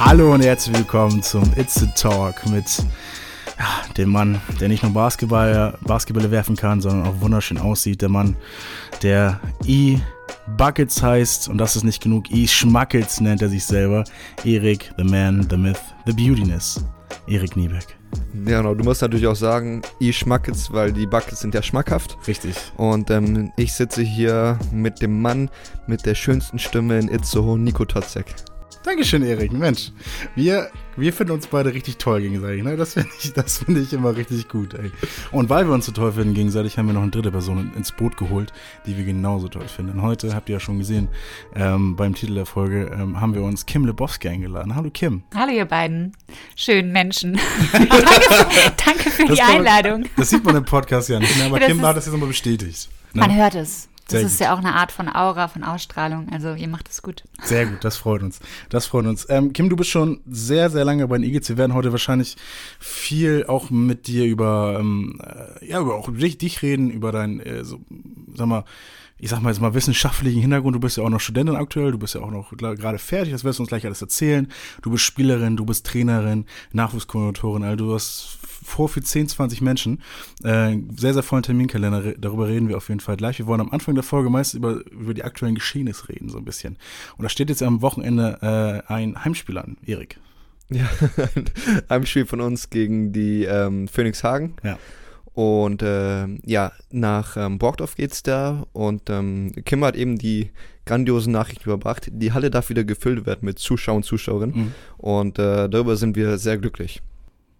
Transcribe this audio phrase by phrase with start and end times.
[0.00, 2.64] Hallo und herzlich willkommen zum It's a Talk mit
[3.58, 8.00] ja, dem Mann, der nicht nur Basketball, Basketbälle werfen kann, sondern auch wunderschön aussieht.
[8.00, 8.36] Der Mann,
[9.02, 9.98] der E.
[10.56, 12.46] Buckets heißt, und das ist nicht genug, E.
[12.46, 14.04] Schmackels nennt er sich selber.
[14.44, 16.84] Erik, the man, the myth, the beautiness.
[17.26, 17.98] Erik Niebeck.
[18.46, 18.74] Ja, genau.
[18.74, 20.12] Du musst natürlich auch sagen, E.
[20.12, 22.16] Schmackels, weil die Buckets sind ja schmackhaft.
[22.28, 22.54] Richtig.
[22.76, 25.50] Und ähm, ich sitze hier mit dem Mann
[25.88, 28.26] mit der schönsten Stimme in Itzehoe, Nico Totzek.
[28.84, 29.52] Dankeschön, Erik.
[29.52, 29.90] Mensch,
[30.34, 32.62] wir, wir finden uns beide richtig toll gegenseitig.
[32.62, 32.76] Ne?
[32.76, 34.74] Das finde ich, find ich immer richtig gut.
[34.74, 34.92] Ey.
[35.32, 37.92] Und weil wir uns so toll finden gegenseitig, haben wir noch eine dritte Person ins
[37.92, 38.52] Boot geholt,
[38.86, 40.00] die wir genauso toll finden.
[40.00, 41.08] Heute, habt ihr ja schon gesehen,
[41.54, 44.74] ähm, beim Titel der Folge ähm, haben wir uns Kim Lebowski eingeladen.
[44.74, 45.22] Hallo Kim.
[45.34, 46.12] Hallo ihr beiden
[46.54, 47.38] schönen Menschen.
[47.72, 50.02] danke, für, danke für die Einladung.
[50.02, 52.12] Man, das sieht man im Podcast ja nicht mehr, aber das Kim hat das jetzt
[52.12, 52.88] nochmal bestätigt.
[53.12, 53.22] Ne?
[53.22, 53.88] Man hört es.
[54.08, 56.28] Das ist ja auch eine Art von Aura, von Ausstrahlung.
[56.32, 57.24] Also ihr macht es gut.
[57.42, 58.40] Sehr gut, das freut uns.
[58.70, 59.26] Das freut uns.
[59.28, 61.48] Ähm, Kim, du bist schon sehr, sehr lange bei den Eagles.
[61.48, 62.36] Wir werden heute wahrscheinlich
[62.78, 67.40] viel auch mit dir über, ähm, äh, ja, über auch dich, dich reden, über dein,
[67.40, 67.80] äh, so,
[68.34, 68.64] sag mal,
[69.18, 70.76] ich sag mal jetzt mal wissenschaftlichen Hintergrund.
[70.76, 73.44] Du bist ja auch noch Studentin aktuell, du bist ja auch noch gerade fertig, das
[73.44, 74.48] wirst du uns gleich alles erzählen.
[74.82, 78.37] Du bist Spielerin, du bist Trainerin, Nachwuchskoordinatorin, also du hast
[78.68, 80.02] vor für 10, 20 Menschen.
[80.44, 83.38] Äh, sehr, sehr vollen Terminkalender, darüber reden wir auf jeden Fall gleich.
[83.38, 86.44] Wir wollen am Anfang der Folge meist über, über die aktuellen Geschehnisse reden, so ein
[86.44, 86.76] bisschen.
[87.16, 88.38] Und da steht jetzt am Wochenende
[88.88, 90.18] äh, ein Heimspiel an, Erik.
[90.70, 90.88] Ja,
[91.34, 91.44] ein
[91.88, 94.54] Heimspiel von uns gegen die ähm, Phoenix Hagen.
[94.62, 94.78] Ja.
[95.38, 100.50] Und äh, ja, nach ähm, Borgdorf geht's da und ähm, Kim hat eben die
[100.84, 102.08] grandiosen Nachrichten überbracht.
[102.10, 104.72] Die Halle darf wieder gefüllt werden mit Zuschauern und Zuschauerinnen mhm.
[104.96, 107.02] und äh, darüber sind wir sehr glücklich.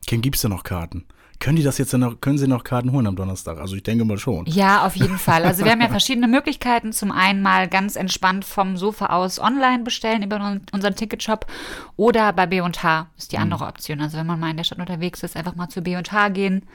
[0.06, 1.04] Kim, gibt's da noch Karten?
[1.40, 3.58] Können die das jetzt noch, können sie noch Karten holen am Donnerstag?
[3.58, 4.44] Also ich denke mal schon.
[4.46, 5.44] Ja, auf jeden Fall.
[5.44, 6.92] Also wir haben ja verschiedene Möglichkeiten.
[6.92, 11.46] Zum einen mal ganz entspannt vom Sofa aus online bestellen über unseren Ticketshop
[11.96, 13.42] oder bei B&H ist die mhm.
[13.42, 14.00] andere Option.
[14.00, 16.66] Also wenn man mal in der Stadt unterwegs ist, einfach mal zu B&H gehen.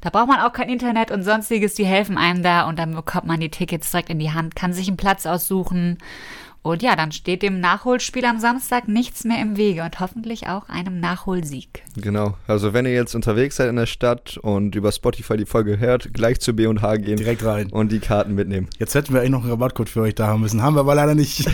[0.00, 1.74] Da braucht man auch kein Internet und sonstiges.
[1.74, 4.72] Die helfen einem da und dann bekommt man die Tickets direkt in die Hand, kann
[4.72, 5.98] sich einen Platz aussuchen
[6.62, 10.68] und ja, dann steht dem Nachholspiel am Samstag nichts mehr im Wege und hoffentlich auch
[10.68, 11.82] einem Nachholsieg.
[11.96, 12.34] Genau.
[12.46, 16.12] Also wenn ihr jetzt unterwegs seid in der Stadt und über Spotify die Folge hört,
[16.12, 17.16] gleich zu B&H gehen.
[17.16, 17.70] Direkt rein.
[17.70, 18.68] Und die Karten mitnehmen.
[18.78, 20.62] Jetzt hätten wir eigentlich noch einen Rabattcode für euch da haben müssen.
[20.62, 21.48] Haben wir aber leider nicht.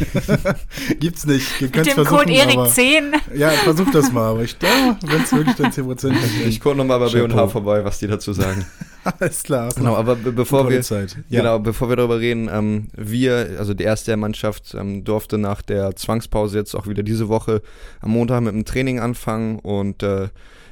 [1.01, 1.61] Gibt's nicht.
[1.61, 3.37] Ihr Mit dem Code ERIK10.
[3.37, 4.31] Ja, versucht das mal.
[4.31, 6.47] Aber ich glaube, wenn es wirklich dann 10% hat.
[6.47, 8.65] Ich gucke nochmal bei B&H vorbei, was die dazu sagen.
[9.21, 9.71] Alles klar.
[9.75, 11.17] Genau, aber bevor wir, Zeit.
[11.29, 11.41] Ja.
[11.41, 15.95] genau, bevor wir darüber reden, ähm, wir, also die erste Mannschaft, ähm, durfte nach der
[15.97, 17.63] Zwangspause jetzt auch wieder diese Woche
[18.01, 20.29] am Montag mit dem Training anfangen und äh,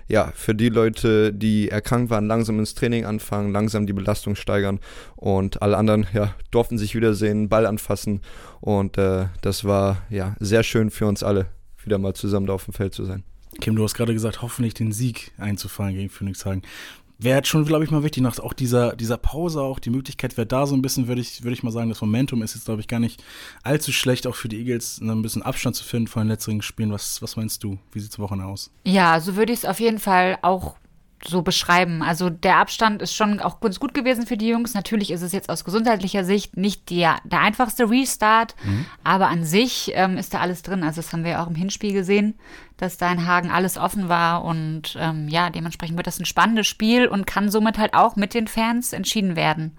[0.09, 4.81] ja, für die Leute, die erkrankt waren, langsam ins Training anfangen, langsam die Belastung steigern
[5.17, 8.21] und alle anderen, ja, durften sich wiedersehen, Ball anfassen
[8.61, 11.47] und äh, das war, ja, sehr schön für uns alle,
[11.85, 13.25] wieder mal zusammen da auf dem Feld zu sein.
[13.61, 16.63] Kim, du hast gerade gesagt, hoffentlich den Sieg einzufahren gegen Phoenix Hagen
[17.25, 20.37] wäre jetzt schon, glaube ich, mal wichtig, nach auch dieser, dieser Pause auch, die Möglichkeit
[20.37, 22.65] wäre da so ein bisschen, würde ich, würde ich mal sagen, das Momentum ist jetzt,
[22.65, 23.23] glaube ich, gar nicht
[23.63, 26.63] allzu schlecht, auch für die Eagles ne, ein bisschen Abstand zu finden von den letzten
[26.63, 26.93] Spielen.
[26.93, 27.79] Was, was meinst du?
[27.93, 28.71] Wie sieht es Wochen aus?
[28.85, 30.77] Ja, so würde ich es auf jeden Fall auch
[31.25, 32.03] so beschreiben.
[32.03, 34.75] Also der Abstand ist schon auch ganz gut gewesen für die Jungs.
[34.75, 38.87] Natürlich ist es jetzt aus gesundheitlicher Sicht nicht der, der einfachste Restart, mhm.
[39.05, 40.83] aber an sich ähm, ist da alles drin.
[40.83, 42.35] Also das haben wir auch im Hinspiel gesehen,
[42.83, 46.67] dass da in Hagen alles offen war und ähm, ja, dementsprechend wird das ein spannendes
[46.67, 49.77] Spiel und kann somit halt auch mit den Fans entschieden werden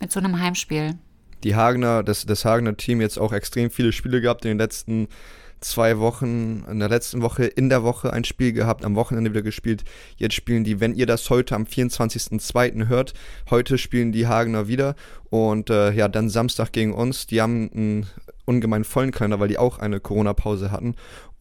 [0.00, 0.94] mit so einem Heimspiel.
[1.42, 5.08] Die Hagener, das, das Hagener Team jetzt auch extrem viele Spiele gehabt in den letzten
[5.64, 9.42] zwei Wochen, in der letzten Woche, in der Woche ein Spiel gehabt, am Wochenende wieder
[9.42, 9.82] gespielt.
[10.16, 12.88] Jetzt spielen die, wenn ihr das heute am 24.02.
[12.88, 13.14] hört,
[13.50, 14.94] heute spielen die Hagener wieder
[15.30, 17.26] und äh, ja, dann Samstag gegen uns.
[17.26, 18.06] Die haben einen
[18.44, 20.94] ungemein vollen Kalender, weil die auch eine Corona-Pause hatten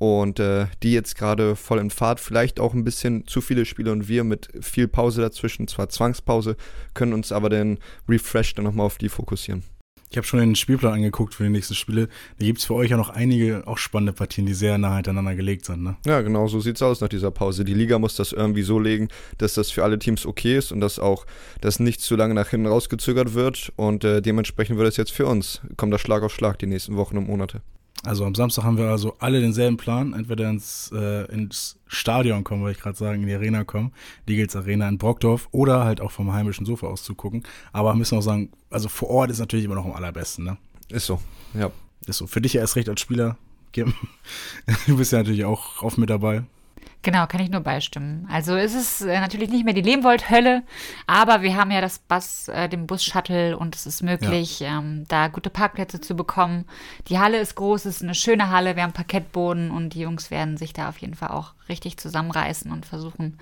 [0.04, 3.90] und äh, die jetzt gerade voll in Fahrt, vielleicht auch ein bisschen zu viele Spiele
[3.94, 6.58] und wir mit viel Pause dazwischen, zwar Zwangspause,
[6.94, 7.78] können uns aber dann
[8.10, 9.64] refreshed dann nochmal auf die fokussieren.
[10.10, 12.10] Ich habe schon den Spielplan angeguckt für die nächsten Spiele.
[12.38, 15.36] Da gibt es für euch ja noch einige auch spannende Partien, die sehr nah hintereinander
[15.36, 15.84] gelegt sind.
[15.84, 15.96] Ne?
[16.06, 17.64] Ja, genau so sieht es aus nach dieser Pause.
[17.64, 19.08] Die Liga muss das irgendwie so legen,
[19.38, 21.26] dass das für alle Teams okay ist und dass auch
[21.62, 23.72] das nicht zu lange nach hinten rausgezögert wird.
[23.78, 25.62] Und äh, dementsprechend wird es jetzt für uns.
[25.78, 27.62] Kommt das Schlag auf Schlag die nächsten Wochen und Monate.
[28.06, 32.62] Also am Samstag haben wir also alle denselben Plan, entweder ins, äh, ins Stadion kommen,
[32.62, 33.94] wollte ich gerade sagen, in die Arena kommen,
[34.28, 37.44] die Gilts Arena in Brockdorf oder halt auch vom heimischen Sofa aus zu gucken.
[37.72, 40.58] Aber müssen auch sagen, also vor Ort ist natürlich immer noch am allerbesten, ne?
[40.90, 41.22] Ist so,
[41.54, 41.72] ja.
[42.06, 42.28] Ist so.
[42.28, 43.38] Für dich ja erst recht als Spieler,
[43.72, 43.94] Kim.
[44.86, 46.44] Du bist ja natürlich auch oft mit dabei.
[47.04, 48.26] Genau, kann ich nur beistimmen.
[48.32, 50.64] Also es ist äh, natürlich nicht mehr die Lehmwold-Hölle,
[51.06, 54.80] aber wir haben ja das Bus, äh, den Bus-Shuttle und es ist möglich, ja.
[54.80, 56.64] ähm, da gute Parkplätze zu bekommen.
[57.10, 60.32] Die Halle ist groß, es ist eine schöne Halle, wir haben Parkettboden und die Jungs
[60.32, 63.38] werden sich da auf jeden Fall auch richtig zusammenreißen und versuchen,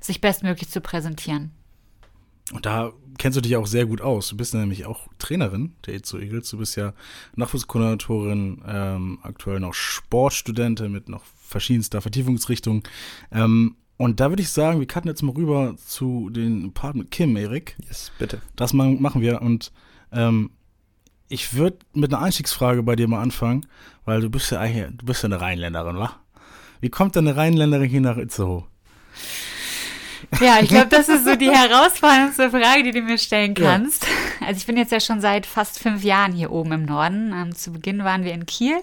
[0.00, 1.52] sich bestmöglich zu präsentieren.
[2.52, 4.28] Und da kennst du dich auch sehr gut aus.
[4.28, 6.50] Du bist nämlich auch Trainerin der Itzo Eagles.
[6.50, 6.92] Du bist ja
[7.34, 12.82] Nachwuchskoordinatorin, ähm, aktuell noch Sportstudentin mit noch verschiedenster Vertiefungsrichtungen.
[13.32, 17.10] Ähm, und da würde ich sagen, wir cutten jetzt mal rüber zu den Part mit
[17.10, 17.76] Kim, Erik.
[17.88, 18.42] Yes, bitte.
[18.54, 19.40] Das machen wir.
[19.40, 19.72] Und
[20.12, 20.50] ähm,
[21.28, 23.66] ich würde mit einer Einstiegsfrage bei dir mal anfangen,
[24.04, 26.14] weil du bist ja eigentlich, du bist ja eine Rheinländerin, wa?
[26.80, 28.64] Wie kommt denn eine Rheinländerin hier nach Itzehoe?
[30.40, 34.04] Ja, ich glaube, das ist so die herausforderndste Frage, die du mir stellen kannst.
[34.04, 34.46] Ja.
[34.48, 37.32] Also ich bin jetzt ja schon seit fast fünf Jahren hier oben im Norden.
[37.32, 38.80] Ähm, zu Beginn waren wir in Kiel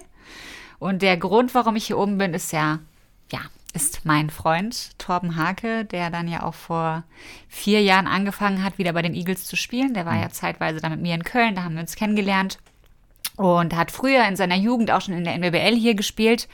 [0.78, 2.80] und der Grund, warum ich hier oben bin, ist ja,
[3.32, 3.40] ja,
[3.72, 7.04] ist mein Freund Torben Hake, der dann ja auch vor
[7.48, 9.94] vier Jahren angefangen hat, wieder bei den Eagles zu spielen.
[9.94, 10.32] Der war ja mhm.
[10.32, 12.58] zeitweise da mit mir in Köln, da haben wir uns kennengelernt.
[13.36, 16.48] Und hat früher in seiner Jugend auch schon in der NBBL hier gespielt.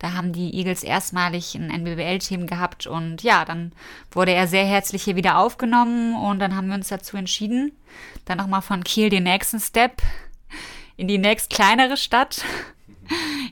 [0.00, 2.88] Da haben die Eagles erstmalig ein NBBL-Team gehabt.
[2.88, 3.72] Und ja, dann
[4.10, 6.16] wurde er sehr herzlich hier wieder aufgenommen.
[6.16, 7.70] Und dann haben wir uns dazu entschieden,
[8.24, 10.02] dann nochmal von Kiel den nächsten Step
[10.96, 12.44] in die nächst kleinere Stadt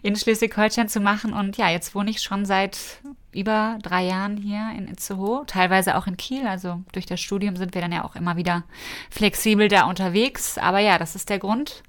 [0.02, 1.32] in Schleswig-Holstein zu machen.
[1.32, 3.00] Und ja, jetzt wohne ich schon seit
[3.32, 6.46] über drei Jahren hier in Itzehoe, teilweise auch in Kiel.
[6.46, 8.64] Also durch das Studium sind wir dann ja auch immer wieder
[9.10, 10.58] flexibel da unterwegs.
[10.58, 11.82] Aber ja, das ist der Grund,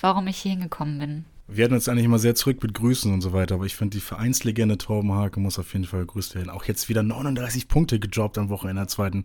[0.00, 1.24] warum ich hier hingekommen bin.
[1.52, 3.96] Wir hatten uns eigentlich immer sehr zurück mit Grüßen und so weiter, aber ich finde,
[3.96, 6.48] die Vereinslegende Torben Hake muss auf jeden Fall gegrüßt werden.
[6.48, 9.24] Auch jetzt wieder 39 Punkte gedroppt am Wochenende in der zweiten,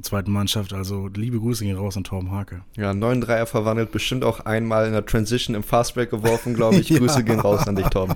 [0.00, 0.72] zweiten Mannschaft.
[0.72, 2.62] Also liebe Grüße gehen raus an Torben Hake.
[2.76, 6.88] Ja, 9 Dreier verwandelt, bestimmt auch einmal in der Transition im Fastbreak geworfen, glaube ich.
[6.88, 6.98] ja.
[6.98, 8.14] Grüße gehen raus an dich, Torben.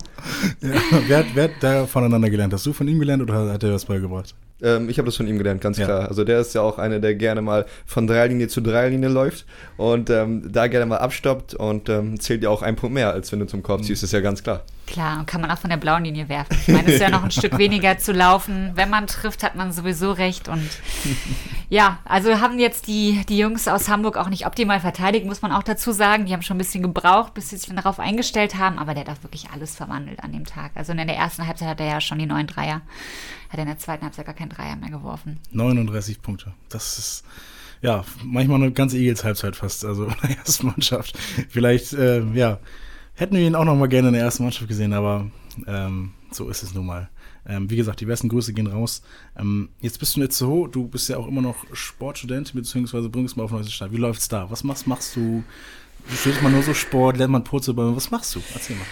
[0.63, 0.71] Ja.
[1.07, 2.55] Wer, hat, wer hat da voneinander gelernt?
[2.55, 4.35] Hast du von ihm gelernt oder hat er was beigebracht?
[4.63, 5.87] Ähm, ich habe das von ihm gelernt, ganz ja.
[5.87, 6.09] klar.
[6.09, 10.11] Also der ist ja auch einer, der gerne mal von Dreilinie zu Dreilinie läuft und
[10.11, 13.41] ähm, da gerne mal abstoppt und ähm, zählt ja auch ein Punkt mehr, als wenn
[13.41, 14.63] du zum Korb ziehst, ist ja ganz klar.
[14.93, 16.55] Klar, und kann man auch von der blauen Linie werfen.
[16.61, 18.73] Ich meine, es ist ja noch ein Stück weniger zu laufen.
[18.75, 20.49] Wenn man trifft, hat man sowieso recht.
[20.49, 20.69] Und
[21.71, 25.51] ja, also haben jetzt die, die Jungs aus Hamburg auch nicht optimal verteidigt, muss man
[25.51, 26.27] auch dazu sagen.
[26.27, 28.79] Die haben schon ein bisschen gebraucht, bis sie sich darauf eingestellt haben.
[28.79, 30.73] Aber der hat auch wirklich alles verwandelt an dem Tag.
[30.75, 32.83] Also in der ersten Halbzeit hat er ja schon die neun Dreier.
[33.49, 35.41] Hat er in der zweiten Halbzeit gar keinen Dreier mehr geworfen.
[35.53, 36.53] 39 Punkte.
[36.69, 37.25] Das ist
[37.81, 41.19] ja, manchmal eine ganze Eagles-Halbzeit fast, also in der ersten Mannschaft.
[41.49, 42.59] Vielleicht, äh, ja,
[43.15, 45.31] Hätten wir ihn auch noch mal gerne in der ersten Mannschaft gesehen, aber
[45.67, 47.11] ähm, so ist es nun mal.
[47.47, 49.03] Ähm, wie gesagt, die besten Grüße gehen raus.
[49.37, 53.37] Ähm, jetzt bist du in Itzehoe, du bist ja auch immer noch Sportstudent, beziehungsweise bringst
[53.37, 53.93] mal auf neueste Stadt.
[53.93, 54.51] Wie läuft's da?
[54.51, 55.43] Was machst, machst du?
[56.15, 57.95] Steht man nur so Sport, lernt man Purzelbäume?
[57.95, 58.41] Was machst du?
[58.55, 58.87] Erzähl mal.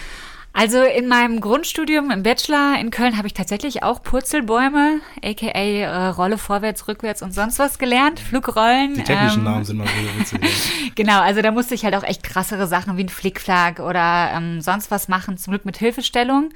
[0.52, 6.08] Also in meinem Grundstudium im Bachelor in Köln habe ich tatsächlich auch Purzelbäume, aka äh,
[6.08, 8.94] Rolle vorwärts, rückwärts und sonst was gelernt, Flugrollen.
[8.94, 10.92] Die technischen ähm, Namen sind mal so witzig.
[10.96, 14.60] genau, also da musste ich halt auch echt krassere Sachen wie ein Flickflack oder ähm,
[14.60, 16.50] sonst was machen, zum Glück mit Hilfestellung.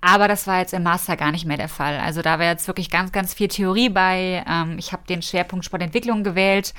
[0.00, 1.98] Aber das war jetzt im Master gar nicht mehr der Fall.
[2.00, 4.44] Also da war jetzt wirklich ganz, ganz viel Theorie bei.
[4.48, 6.74] Ähm, ich habe den Schwerpunkt Sportentwicklung gewählt,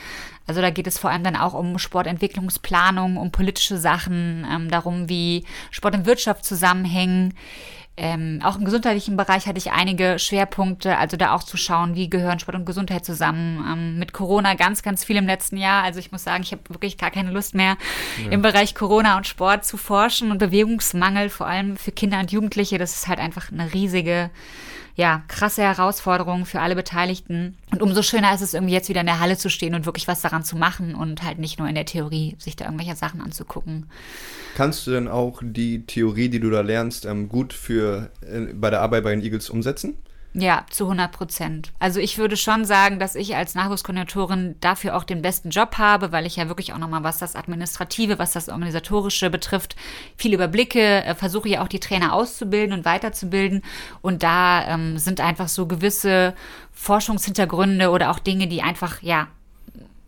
[0.49, 5.07] also da geht es vor allem dann auch um Sportentwicklungsplanung, um politische Sachen, ähm, darum,
[5.07, 7.35] wie Sport und Wirtschaft zusammenhängen.
[7.97, 12.09] Ähm, auch im gesundheitlichen Bereich hatte ich einige Schwerpunkte, also da auch zu schauen, wie
[12.09, 13.63] gehören Sport und Gesundheit zusammen.
[13.71, 15.83] Ähm, mit Corona ganz, ganz viel im letzten Jahr.
[15.83, 17.77] Also ich muss sagen, ich habe wirklich gar keine Lust mehr,
[18.23, 18.31] ja.
[18.31, 22.79] im Bereich Corona und Sport zu forschen und Bewegungsmangel, vor allem für Kinder und Jugendliche.
[22.79, 24.31] Das ist halt einfach eine riesige
[24.95, 27.57] ja, krasse Herausforderung für alle Beteiligten.
[27.71, 30.07] Und umso schöner ist es irgendwie jetzt wieder in der Halle zu stehen und wirklich
[30.07, 33.21] was daran zu machen und halt nicht nur in der Theorie sich da irgendwelche Sachen
[33.21, 33.87] anzugucken.
[34.55, 38.69] Kannst du denn auch die Theorie, die du da lernst, ähm, gut für äh, bei
[38.69, 39.97] der Arbeit bei den Eagles umsetzen?
[40.33, 41.71] Ja, zu 100 Prozent.
[41.79, 46.11] Also ich würde schon sagen, dass ich als Nachwuchskoordinatorin dafür auch den besten Job habe,
[46.11, 49.75] weil ich ja wirklich auch nochmal, was das Administrative, was das Organisatorische betrifft,
[50.17, 53.63] viel überblicke, äh, versuche ja auch die Trainer auszubilden und weiterzubilden.
[54.01, 56.35] Und da ähm, sind einfach so gewisse
[56.73, 59.27] Forschungshintergründe oder auch Dinge, die einfach, ja,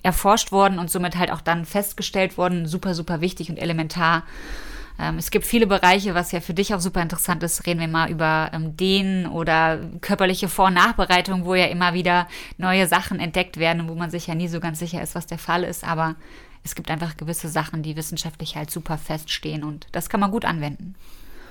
[0.03, 4.23] erforscht worden und somit halt auch dann festgestellt worden, super, super wichtig und elementar
[4.99, 7.65] ähm, es gibt viele Bereiche, was ja für dich auch super interessant ist.
[7.65, 12.27] Reden wir mal über ähm, Dehnen oder körperliche Vor- und Nachbereitung, wo ja immer wieder
[12.57, 15.27] neue Sachen entdeckt werden und wo man sich ja nie so ganz sicher ist, was
[15.27, 15.83] der Fall ist.
[15.83, 16.15] Aber
[16.63, 20.45] es gibt einfach gewisse Sachen, die wissenschaftlich halt super feststehen und das kann man gut
[20.45, 20.95] anwenden.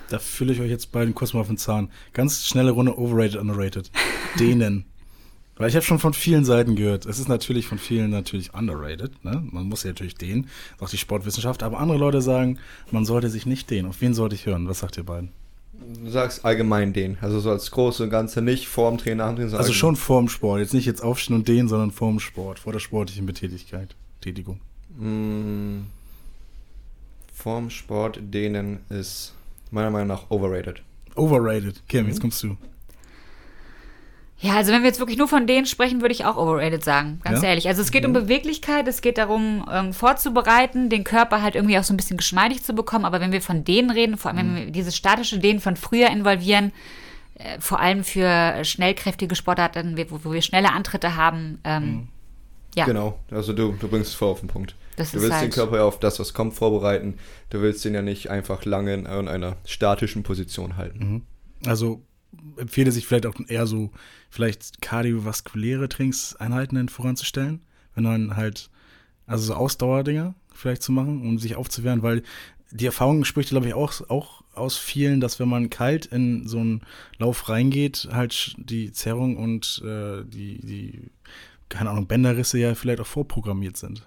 [0.08, 1.90] Da fühle ich euch jetzt beiden kurz mal auf den Zahn.
[2.12, 3.90] Ganz schnelle Runde overrated, underrated.
[4.40, 4.89] Dehnen.
[5.60, 9.24] Weil ich habe schon von vielen Seiten gehört, es ist natürlich von vielen natürlich underrated,
[9.24, 9.42] ne?
[9.52, 10.48] Man muss ja natürlich den,
[10.80, 12.58] auch die Sportwissenschaft, aber andere Leute sagen,
[12.90, 13.86] man sollte sich nicht den.
[13.86, 14.68] Auf wen sollte ich hören?
[14.68, 15.30] Was sagt ihr beiden?
[16.02, 19.36] du sagst allgemein den, also so als große und Ganze, nicht vorm Training, nach dem
[19.36, 19.54] Training.
[19.54, 22.80] Also schon vorm Sport, jetzt nicht jetzt aufstehen und den, sondern vorm Sport, vor der
[22.80, 24.60] sportlichen Betätigkeit, Tätigung.
[24.98, 25.82] Mm,
[27.32, 29.34] vorm Sport dehnen ist
[29.70, 30.82] meiner Meinung nach overrated.
[31.14, 31.82] Overrated.
[31.88, 32.56] Kim, jetzt kommst du.
[34.42, 37.20] Ja, also wenn wir jetzt wirklich nur von denen sprechen, würde ich auch overrated sagen,
[37.22, 37.48] ganz Ja?
[37.50, 37.68] ehrlich.
[37.68, 41.84] Also es geht um Beweglichkeit, es geht darum, ähm, vorzubereiten, den Körper halt irgendwie auch
[41.84, 43.04] so ein bisschen geschmeidig zu bekommen.
[43.04, 46.08] Aber wenn wir von denen reden, vor allem wenn wir dieses statische Dehnen von früher
[46.08, 46.72] involvieren,
[47.34, 52.08] äh, vor allem für schnellkräftige Sportarten, wo, wo wir schnelle Antritte haben, ähm,
[52.76, 54.76] ja, Genau, also du, du bringst es voll auf den Punkt.
[54.96, 55.42] das Du willst halt.
[55.42, 57.18] den Körper ja auf das, was kommt, vorbereiten.
[57.50, 61.26] Du willst ihn ja nicht einfach lange in einer statischen Position halten.
[61.66, 62.02] Also
[62.56, 63.90] empfehle sich vielleicht auch eher so,
[64.30, 67.60] vielleicht kardiovaskuläre Trainingseinheiten voranzustellen,
[67.94, 68.70] wenn dann halt,
[69.26, 72.22] also so Ausdauerdinger vielleicht zu machen, um sich aufzuwärmen, weil
[72.70, 76.58] die Erfahrung spricht, glaube ich, auch, auch aus vielen, dass wenn man kalt in so
[76.58, 76.82] einen
[77.18, 81.10] Lauf reingeht, halt die Zerrung und äh, die, die,
[81.68, 84.06] keine Ahnung, Bänderrisse ja vielleicht auch vorprogrammiert sind.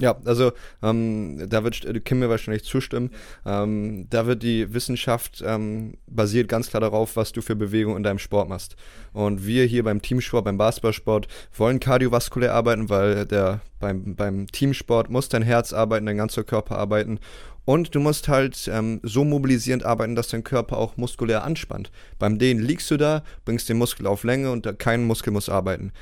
[0.00, 0.52] Ja, also
[0.82, 3.10] ähm, da wird äh, Kim mir wahrscheinlich zustimmen.
[3.44, 8.02] Ähm, da wird die Wissenschaft ähm, basiert ganz klar darauf, was du für Bewegung in
[8.02, 8.76] deinem Sport machst.
[9.12, 15.10] Und wir hier beim Teamsport, beim Basketballsport wollen kardiovaskulär arbeiten, weil der beim, beim Teamsport
[15.10, 17.18] muss dein Herz arbeiten, dein ganzer Körper arbeiten.
[17.66, 21.90] Und du musst halt ähm, so mobilisierend arbeiten, dass dein Körper auch muskulär anspannt.
[22.18, 25.92] Beim Dehnen liegst du da, bringst den Muskel auf Länge und kein Muskel muss arbeiten.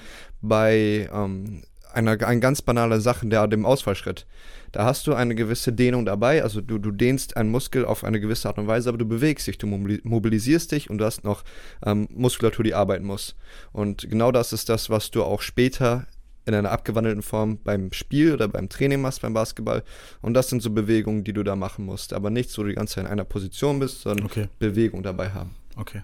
[0.40, 4.26] Bei ähm, einer ein ganz banale Sache, der dem Ausfallschritt.
[4.72, 8.20] Da hast du eine gewisse Dehnung dabei, also du, du dehnst einen Muskel auf eine
[8.20, 11.24] gewisse Art und Weise, aber du bewegst dich, du mobili- mobilisierst dich und du hast
[11.24, 11.42] noch
[11.84, 13.34] ähm, Muskulatur, die arbeiten muss.
[13.72, 16.06] Und genau das ist das, was du auch später
[16.44, 19.82] in einer abgewandelten Form beim Spiel oder beim Training machst, beim Basketball.
[20.22, 22.14] Und das sind so Bewegungen, die du da machen musst.
[22.14, 24.48] Aber nicht so, du die ganze Zeit in einer Position bist, sondern Okay.
[24.58, 25.54] Bewegung dabei haben.
[25.76, 26.02] Okay.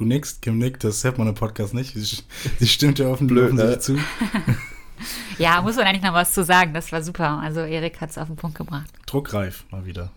[0.00, 1.92] Du nickst, Kim nickt, das hört man im Podcast nicht.
[1.92, 2.22] Sie,
[2.58, 4.02] sie stimmt ja offen, Blöd, offensichtlich ne?
[4.02, 4.56] zu.
[5.38, 6.72] Ja, muss man eigentlich noch was zu sagen.
[6.74, 7.38] Das war super.
[7.42, 8.88] Also Erik hat es auf den Punkt gebracht.
[9.06, 10.10] Druckreif mal wieder.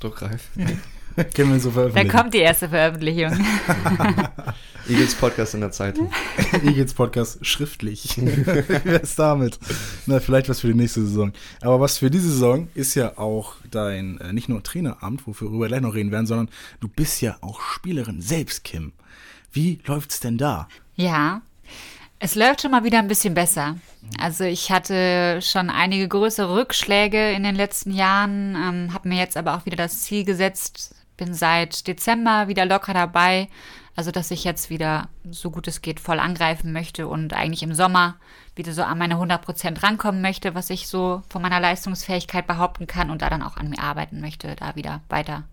[0.00, 0.48] Druckreif.
[1.34, 2.08] Können wir so Da veröffentlichen.
[2.10, 3.32] kommt die erste Veröffentlichung.
[4.88, 6.10] Eagles Podcast in der Zeitung.
[6.64, 8.16] Eagles Podcast schriftlich.
[8.16, 9.58] Wer ist damit?
[10.06, 11.32] Na, vielleicht was für die nächste Saison.
[11.60, 15.68] Aber was für diese Saison ist ja auch dein, äh, nicht nur Traineramt, wofür wir
[15.68, 16.48] gleich noch reden werden, sondern
[16.80, 18.92] du bist ja auch Spielerin selbst, Kim.
[19.52, 20.68] Wie läuft's denn da?
[20.96, 21.42] Ja,
[22.18, 23.76] es läuft schon mal wieder ein bisschen besser.
[24.18, 29.36] Also ich hatte schon einige größere Rückschläge in den letzten Jahren, ähm, habe mir jetzt
[29.36, 33.48] aber auch wieder das Ziel gesetzt, bin seit Dezember wieder locker dabei.
[33.94, 37.74] Also dass ich jetzt wieder, so gut es geht, voll angreifen möchte und eigentlich im
[37.74, 38.16] Sommer
[38.56, 43.10] wieder so an meine 100% rankommen möchte, was ich so von meiner Leistungsfähigkeit behaupten kann
[43.10, 45.44] und da dann auch an mir arbeiten möchte, da wieder weiter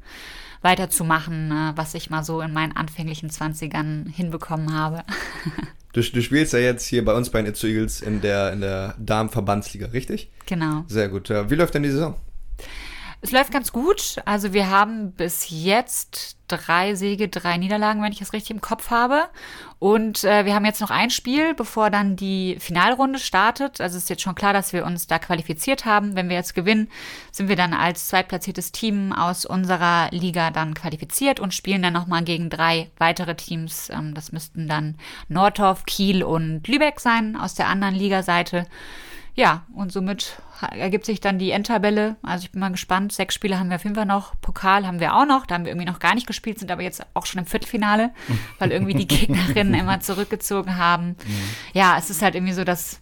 [0.61, 5.03] weiterzumachen, äh, was ich mal so in meinen anfänglichen 20ern hinbekommen habe.
[5.91, 8.61] Du, du spielst ja jetzt hier bei uns bei den Itzu Eagles in der, in
[8.61, 10.29] der Damenverbandsliga, richtig?
[10.45, 10.83] Genau.
[10.87, 11.31] Sehr gut.
[11.31, 12.15] Wie läuft denn die Saison?
[13.21, 14.15] Es läuft ganz gut.
[14.23, 18.91] Also wir haben bis jetzt drei Siege, drei Niederlagen, wenn ich das richtig im Kopf
[18.91, 19.25] habe.
[19.77, 23.81] Und äh, wir haben jetzt noch ein Spiel, bevor dann die Finalrunde startet.
[23.81, 26.15] Also es ist jetzt schon klar, dass wir uns da qualifiziert haben.
[26.15, 26.89] Wenn wir jetzt gewinnen,
[27.31, 32.23] sind wir dann als zweitplatziertes Team aus unserer Liga dann qualifiziert und spielen dann nochmal
[32.23, 33.89] gegen drei weitere Teams.
[33.89, 34.97] Ähm, das müssten dann
[35.27, 38.65] Nordhoff, Kiel und Lübeck sein aus der anderen Ligaseite.
[39.35, 42.15] Ja, und somit ergibt sich dann die Endtabelle.
[42.21, 43.11] Also ich bin mal gespannt.
[43.11, 44.33] Sechs Spiele haben wir auf jeden Fall noch.
[44.41, 45.45] Pokal haben wir auch noch.
[45.45, 48.11] Da haben wir irgendwie noch gar nicht gespielt, sind aber jetzt auch schon im Viertelfinale,
[48.59, 51.15] weil irgendwie die Gegnerinnen immer zurückgezogen haben.
[51.73, 53.01] Ja, es ist halt irgendwie so das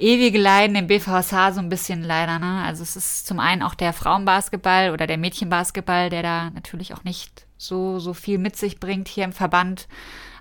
[0.00, 2.38] ewige Leiden im BVSH so ein bisschen leider.
[2.38, 2.62] Ne?
[2.64, 7.04] Also es ist zum einen auch der Frauenbasketball oder der Mädchenbasketball, der da natürlich auch
[7.04, 9.86] nicht so, so viel mit sich bringt hier im Verband.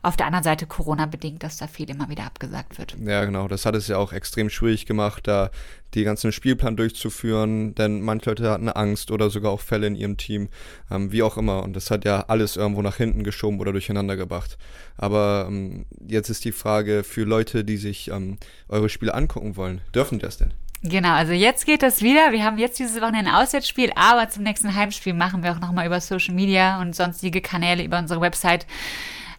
[0.02, 2.96] Auf der anderen Seite Corona bedingt, dass da viel immer wieder abgesagt wird.
[3.04, 3.48] Ja, genau.
[3.48, 5.52] Das hat es ja auch extrem schwierig gemacht, da
[5.94, 10.18] die ganzen Spielplan durchzuführen, denn manche Leute hatten Angst oder sogar auch Fälle in ihrem
[10.18, 10.50] Team,
[10.92, 11.64] ähm, wie auch immer.
[11.64, 14.58] Und das hat ja alles irgendwo nach hinten geschoben oder durcheinander gebracht.
[14.98, 18.38] Aber ähm, jetzt ist die Frage für Leute, die sich ähm,
[18.68, 20.54] eure Spiele angucken wollen, dürfen die das denn?
[20.82, 22.32] Genau, also jetzt geht das wieder.
[22.32, 25.86] Wir haben jetzt dieses Wochenende ein Auswärtsspiel, aber zum nächsten Heimspiel machen wir auch nochmal
[25.86, 28.66] über Social Media und sonstige Kanäle über unsere Website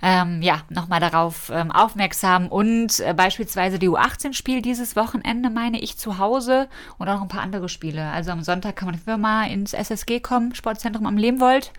[0.02, 2.48] ähm, ja, nochmal darauf ähm, aufmerksam.
[2.48, 7.22] Und äh, beispielsweise die U18 spielt dieses Wochenende, meine ich, zu Hause und auch noch
[7.22, 8.10] ein paar andere Spiele.
[8.10, 11.72] Also am Sonntag kann man für mal ins SSG kommen, Sportzentrum am Lehmwold,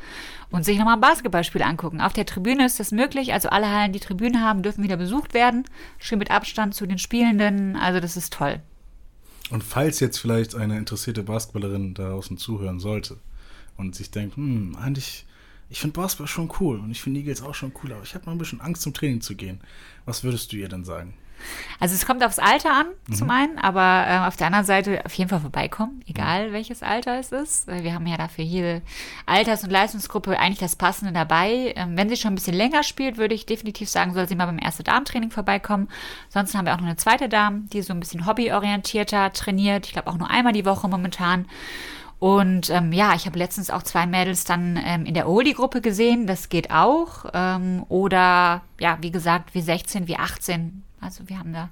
[0.52, 2.02] und sich nochmal ein Basketballspiel angucken.
[2.02, 3.34] Auf der Tribüne ist das möglich.
[3.34, 5.66] Also alle Hallen, die Tribüne haben, dürfen wieder besucht werden.
[5.98, 7.76] Schön mit Abstand zu den Spielenden.
[7.76, 8.60] Also das ist toll.
[9.50, 13.18] Und falls jetzt vielleicht eine interessierte Basketballerin da draußen zuhören sollte
[13.78, 15.26] und sich denkt, hm, eigentlich
[15.72, 18.26] ich finde Basketball schon cool und ich finde Eagles auch schon cool, aber ich habe
[18.26, 19.62] mal ein bisschen Angst, zum Training zu gehen.
[20.06, 21.14] Was würdest du ihr denn sagen?
[21.80, 23.14] Also es kommt aufs Alter an, mhm.
[23.14, 27.18] zum einen, aber äh, auf der anderen Seite auf jeden Fall vorbeikommen, egal welches Alter
[27.18, 27.68] es ist.
[27.68, 28.82] Wir haben ja dafür jede
[29.26, 31.74] Alters- und Leistungsgruppe eigentlich das Passende dabei.
[31.76, 34.46] Ähm, wenn sie schon ein bisschen länger spielt, würde ich definitiv sagen, soll sie mal
[34.46, 35.88] beim ersten Darmtraining vorbeikommen.
[36.30, 39.88] Sonst haben wir auch noch eine zweite Dame, die so ein bisschen hobbyorientierter trainiert.
[39.88, 41.48] Ich glaube auch nur einmal die Woche momentan.
[42.22, 46.26] Und ähm, ja, ich habe letztens auch zwei Mädels dann ähm, in der Oldie-Gruppe gesehen.
[46.26, 47.26] Das geht auch.
[47.34, 51.70] Ähm, oder ja, wie gesagt, wie 16, wie 18 also wir haben da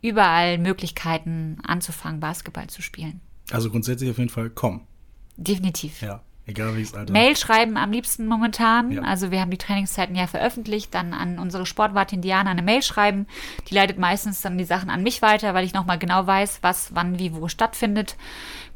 [0.00, 3.20] überall Möglichkeiten anzufangen, Basketball zu spielen.
[3.50, 4.86] Also grundsätzlich auf jeden Fall kommen.
[5.36, 6.00] Definitiv.
[6.00, 6.22] Ja.
[6.46, 7.12] Egal wie es Alter.
[7.12, 8.90] Mail schreiben am liebsten momentan.
[8.92, 9.02] Ja.
[9.02, 13.26] Also wir haben die Trainingszeiten ja veröffentlicht, dann an unsere Sportwartin Diana eine Mail schreiben.
[13.68, 16.94] Die leitet meistens dann die Sachen an mich weiter, weil ich nochmal genau weiß, was,
[16.94, 18.16] wann, wie, wo stattfindet.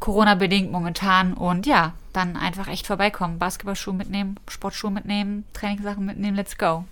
[0.00, 1.34] Corona-bedingt momentan.
[1.34, 3.38] Und ja, dann einfach echt vorbeikommen.
[3.38, 6.84] Basketballschuhe mitnehmen, Sportschuhe mitnehmen, Trainingssachen mitnehmen, let's go.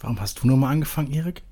[0.00, 1.42] Warum hast du nochmal angefangen, Erik?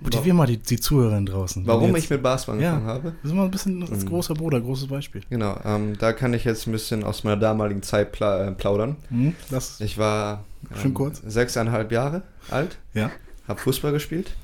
[0.00, 1.66] Motivier mal die, die Zuhörerin draußen.
[1.66, 3.14] Warum ich mit Basketball angefangen ja, habe?
[3.22, 4.08] Das ist mal ein bisschen als mhm.
[4.08, 5.22] großer Bruder, großes Beispiel.
[5.30, 8.96] Genau, ähm, da kann ich jetzt ein bisschen aus meiner damaligen Zeit pla äh, plaudern.
[9.08, 9.34] Mhm,
[9.78, 11.22] ich war ähm, Schön kurz.
[11.24, 12.76] sechseinhalb Jahre alt.
[12.92, 13.10] Ja.
[13.48, 14.34] Habe Fußball gespielt.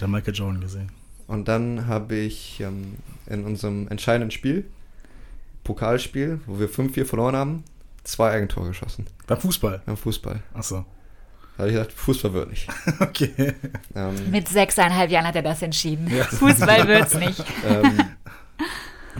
[0.00, 0.90] Der Michael Jordan gesehen.
[1.26, 2.94] Und dann habe ich ähm,
[3.32, 4.64] in unserem entscheidenden Spiel,
[5.64, 7.64] Pokalspiel, wo wir 5-4 verloren haben,
[8.04, 9.06] zwei Eigentore geschossen.
[9.26, 9.82] Beim Fußball?
[9.86, 10.42] Beim Fußball.
[10.54, 10.84] Achso.
[11.56, 12.68] Da habe ich gesagt, Fußball wird nicht.
[13.00, 13.54] okay.
[13.94, 16.10] Ähm, Mit sechseinhalb Jahren hat er das entschieden.
[16.10, 16.24] Ja.
[16.24, 17.44] Fußball wird es nicht.
[17.66, 18.00] ähm,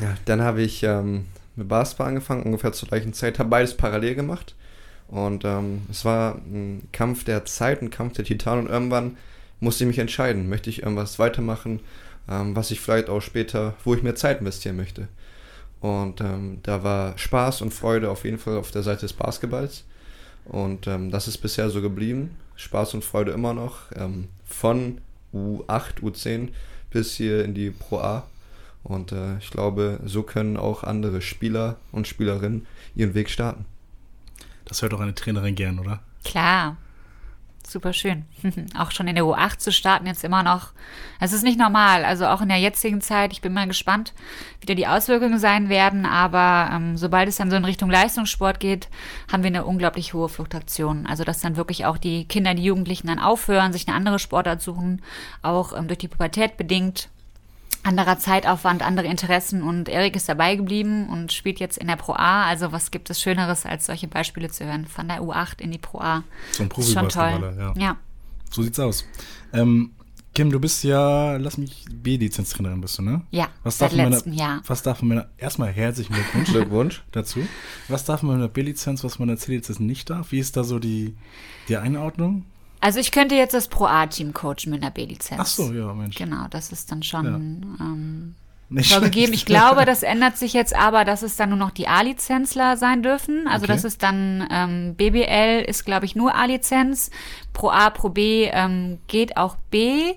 [0.00, 1.26] ja, dann habe ich ähm,
[1.56, 4.54] mit Basketball angefangen, ungefähr zur gleichen Zeit, habe beides parallel gemacht.
[5.08, 9.18] Und ähm, es war ein Kampf der Zeit, ein Kampf der Titan und irgendwann
[9.60, 11.80] musste ich mich entscheiden, möchte ich irgendwas weitermachen,
[12.28, 15.08] ähm, was ich vielleicht auch später, wo ich mehr Zeit investieren möchte.
[15.80, 19.84] Und ähm, da war Spaß und Freude auf jeden Fall auf der Seite des Basketballs.
[20.44, 22.36] Und ähm, das ist bisher so geblieben.
[22.56, 23.90] Spaß und Freude immer noch.
[23.96, 25.00] Ähm, von
[25.34, 26.50] U8, U10
[26.90, 28.24] bis hier in die Pro A.
[28.84, 33.64] Und äh, ich glaube, so können auch andere Spieler und Spielerinnen ihren Weg starten.
[34.64, 36.00] Das hört auch eine Trainerin gern, oder?
[36.24, 36.76] Klar
[37.72, 38.24] super schön.
[38.78, 40.68] auch schon in der U8 zu starten, jetzt immer noch.
[41.18, 42.04] Es ist nicht normal.
[42.04, 44.12] Also auch in der jetzigen Zeit, ich bin mal gespannt,
[44.60, 46.06] wie da die Auswirkungen sein werden.
[46.06, 48.88] Aber ähm, sobald es dann so in Richtung Leistungssport geht,
[49.30, 51.06] haben wir eine unglaublich hohe Fluktuation.
[51.06, 54.62] Also dass dann wirklich auch die Kinder, die Jugendlichen dann aufhören, sich eine andere Sportart
[54.62, 55.02] suchen,
[55.42, 57.08] auch ähm, durch die Pubertät bedingt
[57.82, 62.12] anderer Zeitaufwand, andere Interessen und Erik ist dabei geblieben und spielt jetzt in der Pro
[62.12, 62.46] A.
[62.46, 64.86] Also was gibt es Schöneres, als solche Beispiele zu hören?
[64.86, 66.22] Von der U8 in die Pro A.
[66.52, 67.74] So ein Profi-Basketballer, ja.
[67.76, 67.96] ja.
[68.50, 69.04] So sieht's aus.
[69.52, 69.92] Ähm,
[70.34, 73.20] Kim, du bist ja, lass mich, B-Lizenztrainerin bist du, ne?
[73.30, 74.62] Ja, was seit letztem Jahr.
[74.66, 76.50] Was darf man mit erstmal herzlichen Glückwunsch.
[76.50, 77.02] Glückwunsch.
[77.12, 77.40] dazu.
[77.88, 80.32] Was darf man mit einer B-Lizenz, was man in der C-Lizenz nicht darf?
[80.32, 81.16] Wie ist da so die,
[81.68, 82.46] die Einordnung?
[82.82, 85.40] Also ich könnte jetzt das Pro A-Team coachen mit einer B-Lizenz.
[85.40, 86.16] Ach so, ja, Mensch.
[86.16, 87.84] Genau, das ist dann schon ja.
[87.86, 88.34] ähm,
[88.68, 89.32] nicht vorgegeben.
[89.34, 93.04] Ich glaube, das ändert sich jetzt aber, dass es dann nur noch die A-Lizenzler sein
[93.04, 93.46] dürfen.
[93.46, 93.72] Also okay.
[93.74, 97.12] das ist dann ähm, BBL ist, glaube ich, nur A-Lizenz.
[97.52, 100.14] Pro A, Pro B ähm, geht auch B.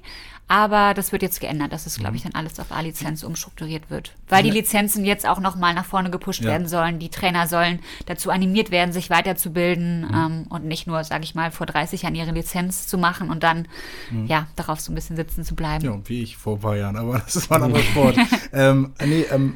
[0.48, 2.30] Aber das wird jetzt geändert, dass es, glaube ich, mhm.
[2.30, 4.14] dann alles auf A-Lizenz umstrukturiert wird.
[4.30, 6.52] Weil die Lizenzen jetzt auch nochmal nach vorne gepusht ja.
[6.52, 7.00] werden sollen.
[7.00, 10.14] Die Trainer sollen dazu animiert werden, sich weiterzubilden mhm.
[10.14, 13.42] ähm, und nicht nur, sage ich mal, vor 30 Jahren ihre Lizenz zu machen und
[13.42, 13.68] dann,
[14.12, 14.28] mhm.
[14.28, 15.84] ja, darauf so ein bisschen sitzen zu bleiben.
[15.84, 18.18] Ja, wie ich vor ein paar Jahren, aber das ist mal ein anderer Sport.
[18.54, 19.56] ähm, nee, ähm,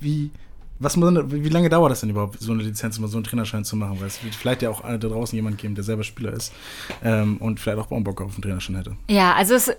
[0.00, 0.30] wie
[0.82, 3.64] was muss, wie lange dauert das denn überhaupt, so eine Lizenz, mal so einen Trainerschein
[3.64, 4.00] zu machen?
[4.00, 6.52] Weil es wird vielleicht ja auch da draußen jemand geben, der selber Spieler ist
[7.04, 8.96] ähm, und vielleicht auch Bock auf einen Trainerschein hätte.
[9.08, 9.70] Ja, also es,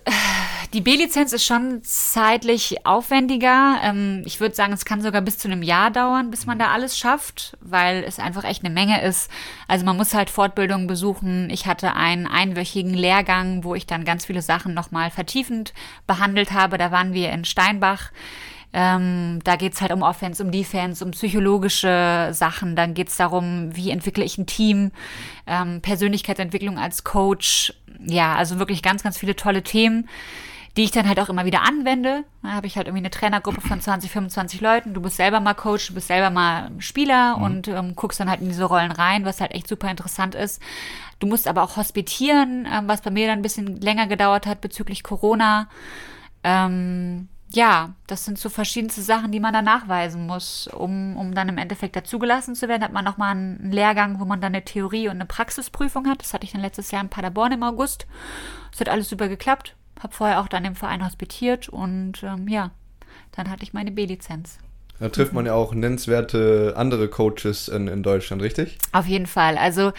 [0.67, 3.79] die B-Lizenz ist schon zeitlich aufwendiger.
[3.83, 6.71] Ähm, ich würde sagen, es kann sogar bis zu einem Jahr dauern, bis man da
[6.71, 9.29] alles schafft, weil es einfach echt eine Menge ist.
[9.67, 11.49] Also man muss halt Fortbildungen besuchen.
[11.49, 15.73] Ich hatte einen einwöchigen Lehrgang, wo ich dann ganz viele Sachen nochmal vertiefend
[16.07, 16.77] behandelt habe.
[16.77, 18.11] Da waren wir in Steinbach
[18.73, 22.75] ähm, da geht's halt um Offense, um Defense, um psychologische Sachen.
[22.75, 24.91] Dann geht's darum, wie entwickle ich ein Team,
[25.45, 27.73] ähm, Persönlichkeitsentwicklung als Coach.
[28.03, 30.09] Ja, also wirklich ganz, ganz viele tolle Themen,
[30.75, 32.23] die ich dann halt auch immer wieder anwende.
[32.41, 34.93] Da habe ich halt irgendwie eine Trainergruppe von 20, 25 Leuten.
[34.93, 37.43] Du bist selber mal Coach, du bist selber mal Spieler mhm.
[37.43, 40.61] und ähm, guckst dann halt in diese Rollen rein, was halt echt super interessant ist.
[41.19, 44.61] Du musst aber auch hospitieren, ähm, was bei mir dann ein bisschen länger gedauert hat
[44.61, 45.69] bezüglich Corona.
[46.43, 51.49] Ähm, ja, das sind so verschiedenste Sachen, die man da nachweisen muss, um, um dann
[51.49, 52.83] im Endeffekt dazugelassen zu werden.
[52.83, 56.21] Hat man nochmal einen Lehrgang, wo man dann eine Theorie und eine Praxisprüfung hat.
[56.21, 58.07] Das hatte ich dann letztes Jahr in Paderborn im August.
[58.73, 59.75] Es hat alles super geklappt.
[59.99, 62.71] Habe vorher auch dann im Verein hospitiert und ähm, ja,
[63.31, 64.59] dann hatte ich meine B-Lizenz.
[64.99, 68.77] Da trifft man ja auch nennenswerte andere Coaches in, in Deutschland, richtig?
[68.91, 69.57] Auf jeden Fall.
[69.57, 69.91] Also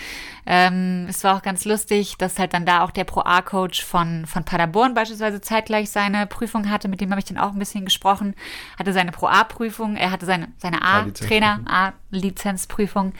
[0.47, 4.45] ähm, es war auch ganz lustig, dass halt dann da auch der Pro-A-Coach von, von
[4.45, 6.89] Paderborn beispielsweise zeitgleich seine Prüfung hatte.
[6.89, 8.35] Mit dem habe ich dann auch ein bisschen gesprochen.
[8.79, 13.13] Hatte seine Pro-A-Prüfung, er hatte seine, seine A-Trainer, A-Lizenzprüfung.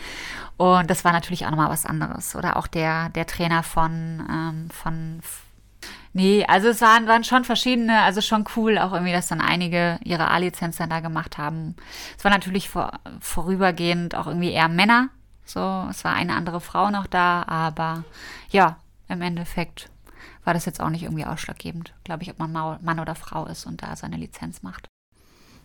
[0.57, 2.37] Und das war natürlich auch nochmal was anderes.
[2.37, 5.21] Oder auch der, der Trainer von, ähm, von
[6.17, 9.99] Nee, also es waren, waren schon verschiedene, also schon cool, auch irgendwie, dass dann einige
[10.05, 11.75] ihre A-Lizenz dann da gemacht haben.
[12.17, 15.11] Es war natürlich vor, vorübergehend auch irgendwie eher Männer.
[15.45, 18.05] So, es war eine andere Frau noch da, aber
[18.51, 19.91] ja, im Endeffekt
[20.45, 23.67] war das jetzt auch nicht irgendwie ausschlaggebend, glaube ich, ob man Mann oder Frau ist
[23.67, 24.87] und da seine Lizenz macht.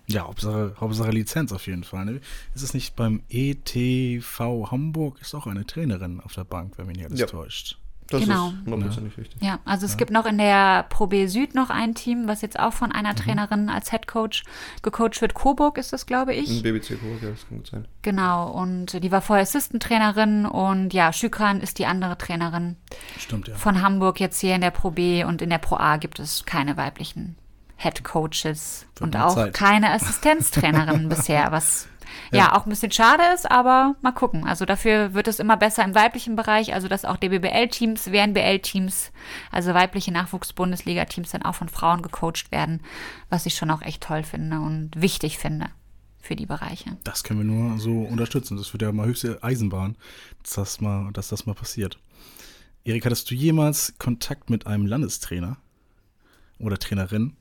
[0.08, 2.06] Ja, Hauptsache, Hauptsache Lizenz auf jeden Fall.
[2.06, 2.22] Ne?
[2.56, 6.98] Ist es nicht beim ETV Hamburg, ist auch eine Trainerin auf der Bank, wenn mich
[6.98, 7.28] nicht alles ja.
[7.28, 7.78] täuscht.
[8.10, 8.50] Das genau.
[8.50, 9.22] ist hundertprozentig ja.
[9.22, 9.42] richtig.
[9.42, 9.98] Ja, also es ja.
[9.98, 13.12] gibt noch in der Pro B Süd noch ein Team, was jetzt auch von einer
[13.12, 13.18] mhm.
[13.18, 14.44] Trainerin als Head Coach
[14.82, 15.36] gecoacht wird.
[15.36, 16.50] Coburg ist das, glaube ich.
[16.50, 17.88] Ein BBC Coburg, ja, das kann gut sein.
[18.02, 22.78] Genau, und die war vorher Assistant-Trainerin und ja, Schükran ist die andere Trainerin.
[23.18, 23.56] Stimmt, ja.
[23.56, 26.46] Von Hamburg jetzt hier in der Pro B und in der Pro A gibt es
[26.46, 27.36] keine weiblichen
[27.78, 29.54] Head Coaches und auch Zeit.
[29.54, 31.88] keine Assistenztrainerin bisher, was
[32.32, 32.40] ja.
[32.40, 32.56] ja.
[32.56, 34.46] auch ein bisschen schade ist, aber mal gucken.
[34.46, 39.12] Also dafür wird es immer besser im weiblichen Bereich, also dass auch DBBL-Teams, WNBL-Teams,
[39.52, 42.82] also weibliche Nachwuchs-Bundesliga-Teams dann auch von Frauen gecoacht werden,
[43.30, 45.68] was ich schon auch echt toll finde und wichtig finde
[46.20, 46.98] für die Bereiche.
[47.04, 48.58] Das können wir nur so unterstützen.
[48.58, 49.96] Das wird ja mal höchste Eisenbahn,
[50.44, 52.00] dass das mal, dass das mal passiert.
[52.84, 55.58] Erik, hattest du jemals Kontakt mit einem Landestrainer
[56.60, 57.36] oder Trainerin?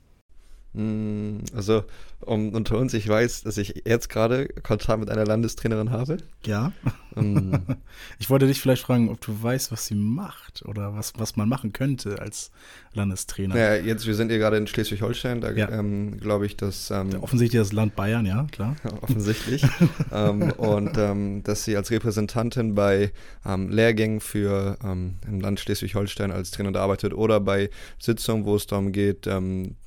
[0.73, 1.83] Hm, also,
[2.21, 6.17] um, unter uns, ich weiß, dass ich jetzt gerade Kontakt mit einer Landestrainerin habe.
[6.45, 6.73] Ja.
[7.15, 7.61] Um, ähm,
[8.19, 11.47] ich wollte dich vielleicht fragen, ob du weißt, was sie macht oder was, was man
[11.47, 12.51] machen könnte als
[12.93, 13.57] Landestrainer.
[13.57, 15.69] Ja, jetzt, wir sind hier gerade in Schleswig-Holstein, da ja.
[15.69, 16.91] ähm, glaube ich, dass.
[16.91, 18.75] Ähm, ja, offensichtlich das Land Bayern, ja, klar.
[19.01, 19.65] offensichtlich.
[20.11, 23.11] ähm, und ähm, dass sie als Repräsentantin bei
[23.45, 28.67] ähm, Lehrgängen für im Land Schleswig-Holstein als Trainer da arbeitet oder bei Sitzungen, wo es
[28.67, 29.27] darum geht,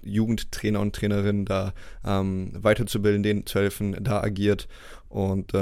[0.02, 1.72] Jugendtrainer und Trainerinnen da
[2.24, 4.68] weiterzubilden, denen zu helfen, da agiert.
[5.08, 5.52] Und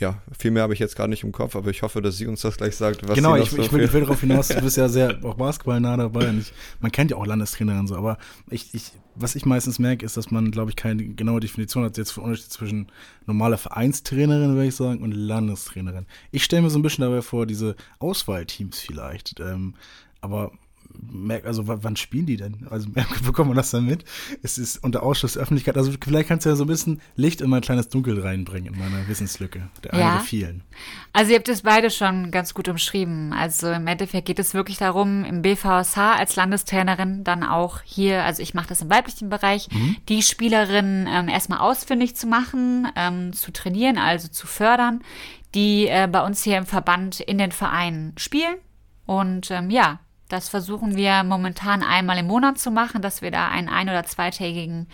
[0.00, 2.26] ja, viel mehr habe ich jetzt gar nicht im Kopf, aber ich hoffe, dass sie
[2.26, 3.06] uns das gleich sagt.
[3.08, 5.34] Was genau, ich, so ich, will, ich will darauf hinaus, du bist ja sehr auch
[5.34, 8.18] Basketball nah dabei und ich, man kennt ja auch Landestrainer und so, aber
[8.50, 11.96] ich, ich, was ich meistens merke, ist, dass man, glaube ich, keine genaue Definition hat
[11.96, 12.92] jetzt für Unterschied zwischen
[13.26, 16.06] normaler Vereinstrainerin, würde ich sagen, und Landestrainerin.
[16.30, 19.74] Ich stelle mir so ein bisschen dabei vor, diese Auswahlteams vielleicht, ähm,
[20.20, 20.52] aber
[21.44, 22.66] also wann spielen die denn?
[22.70, 22.88] Also
[23.24, 24.04] bekommt man das dann mit?
[24.42, 25.76] Es ist unter Ausschuss der Öffentlichkeit.
[25.76, 28.78] Also vielleicht kannst du ja so ein bisschen Licht in mein kleines Dunkel reinbringen in
[28.78, 29.68] meiner Wissenslücke.
[29.84, 30.18] Der ja.
[30.20, 30.62] vielen.
[31.12, 33.32] Also ihr habt es beide schon ganz gut umschrieben.
[33.32, 38.42] Also im Endeffekt geht es wirklich darum, im BVSH als Landestrainerin dann auch hier, also
[38.42, 39.96] ich mache das im weiblichen Bereich, mhm.
[40.08, 45.00] die Spielerin ähm, erstmal ausfindig zu machen, ähm, zu trainieren, also zu fördern,
[45.54, 48.56] die äh, bei uns hier im Verband in den Vereinen spielen.
[49.06, 53.48] Und ähm, ja, das versuchen wir momentan einmal im Monat zu machen, dass wir da
[53.48, 54.88] einen ein- oder zweitägigen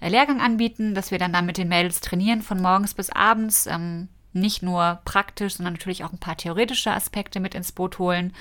[0.00, 3.66] äh, Lehrgang anbieten, dass wir dann da mit den Mädels trainieren von morgens bis abends.
[3.66, 8.32] Ähm, nicht nur praktisch, sondern natürlich auch ein paar theoretische Aspekte mit ins Boot holen.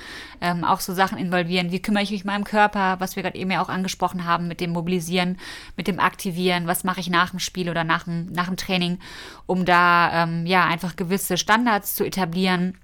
[0.41, 3.49] Ähm, auch so Sachen involvieren, wie kümmere ich mich meinem Körper, was wir gerade eben
[3.51, 5.37] ja auch angesprochen haben, mit dem Mobilisieren,
[5.77, 8.99] mit dem Aktivieren, was mache ich nach dem Spiel oder nach dem, nach dem Training,
[9.45, 12.77] um da ähm, ja einfach gewisse Standards zu etablieren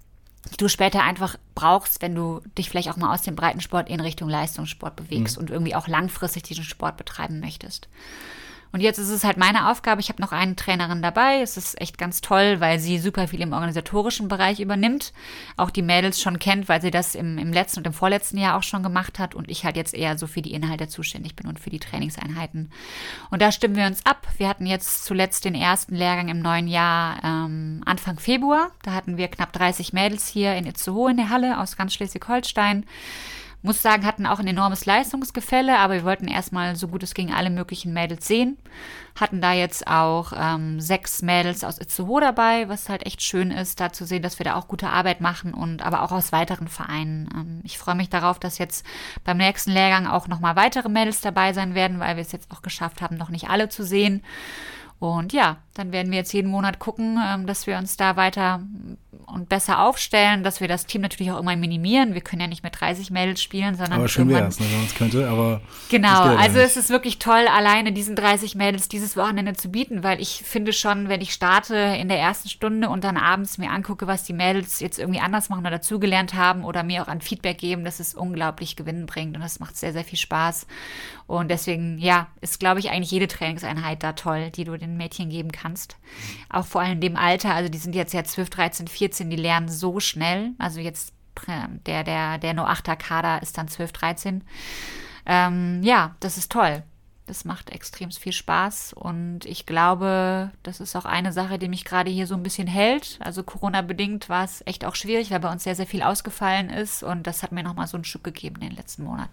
[0.57, 4.29] du später einfach brauchst, wenn du dich vielleicht auch mal aus dem Breitensport in Richtung
[4.29, 5.43] Leistungssport bewegst mhm.
[5.43, 7.87] und irgendwie auch langfristig diesen Sport betreiben möchtest.
[8.71, 9.99] Und jetzt ist es halt meine Aufgabe.
[9.99, 11.41] Ich habe noch eine Trainerin dabei.
[11.41, 15.11] Es ist echt ganz toll, weil sie super viel im organisatorischen Bereich übernimmt.
[15.57, 18.57] Auch die Mädels schon kennt, weil sie das im, im letzten und im vorletzten Jahr
[18.57, 19.35] auch schon gemacht hat.
[19.35, 22.71] Und ich halt jetzt eher so für die Inhalte zuständig bin und für die Trainingseinheiten.
[23.29, 24.27] Und da stimmen wir uns ab.
[24.37, 28.71] Wir hatten jetzt zuletzt den ersten Lehrgang im neuen Jahr ähm, Anfang Februar.
[28.83, 32.85] Da hatten wir knapp 30 Mädels hier in Itzehoe in der Halle aus ganz Schleswig-Holstein.
[33.63, 37.31] Muss sagen, hatten auch ein enormes Leistungsgefälle, aber wir wollten erstmal so gut es ging
[37.31, 38.57] alle möglichen Mädels sehen.
[39.19, 43.79] Hatten da jetzt auch ähm, sechs Mädels aus Itzehoe dabei, was halt echt schön ist,
[43.79, 46.67] da zu sehen, dass wir da auch gute Arbeit machen und aber auch aus weiteren
[46.67, 47.29] Vereinen.
[47.35, 48.83] Ähm, ich freue mich darauf, dass jetzt
[49.23, 52.63] beim nächsten Lehrgang auch nochmal weitere Mädels dabei sein werden, weil wir es jetzt auch
[52.63, 54.23] geschafft haben, noch nicht alle zu sehen.
[54.97, 58.61] Und ja, dann werden wir jetzt jeden Monat gucken, ähm, dass wir uns da weiter
[59.33, 62.13] und besser aufstellen, dass wir das Team natürlich auch immer minimieren.
[62.13, 63.99] Wir können ja nicht mit 30 Mädels spielen, sondern.
[63.99, 65.61] Aber schön wäre es, ne, wenn man es könnte, aber.
[65.89, 70.21] Genau, also es ist wirklich toll, alleine diesen 30 Mädels dieses Wochenende zu bieten, weil
[70.21, 74.07] ich finde schon, wenn ich starte in der ersten Stunde und dann abends mir angucke,
[74.07, 77.57] was die Mädels jetzt irgendwie anders machen oder dazugelernt haben oder mir auch an Feedback
[77.57, 80.67] geben, dass es unglaublich Gewinn bringt und das macht sehr, sehr viel Spaß.
[81.27, 85.29] Und deswegen, ja, ist, glaube ich, eigentlich jede Trainingseinheit da toll, die du den Mädchen
[85.29, 85.95] geben kannst.
[86.49, 89.37] Auch vor allem in dem Alter, also die sind jetzt ja 12, 13, 14, die
[89.37, 90.51] lernen so schnell.
[90.57, 91.13] Also jetzt
[91.85, 94.43] der, der, der No 8er Kader ist dann 12, 13.
[95.25, 96.83] Ähm, ja, das ist toll.
[97.27, 101.85] Das macht extrem viel Spaß und ich glaube, das ist auch eine Sache, die mich
[101.85, 103.19] gerade hier so ein bisschen hält.
[103.21, 107.03] Also Corona-bedingt war es echt auch schwierig, weil bei uns sehr, sehr viel ausgefallen ist
[107.03, 109.31] und das hat mir nochmal so ein Stück gegeben in den letzten Monaten.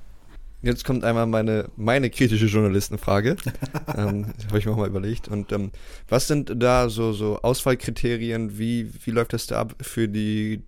[0.60, 3.36] Jetzt kommt einmal meine, meine kritische Journalistenfrage.
[3.96, 5.28] ähm, Habe ich mir auch mal überlegt.
[5.28, 5.70] Und ähm,
[6.08, 8.58] was sind da so, so Auswahlkriterien?
[8.58, 10.64] Wie, wie läuft das da ab für die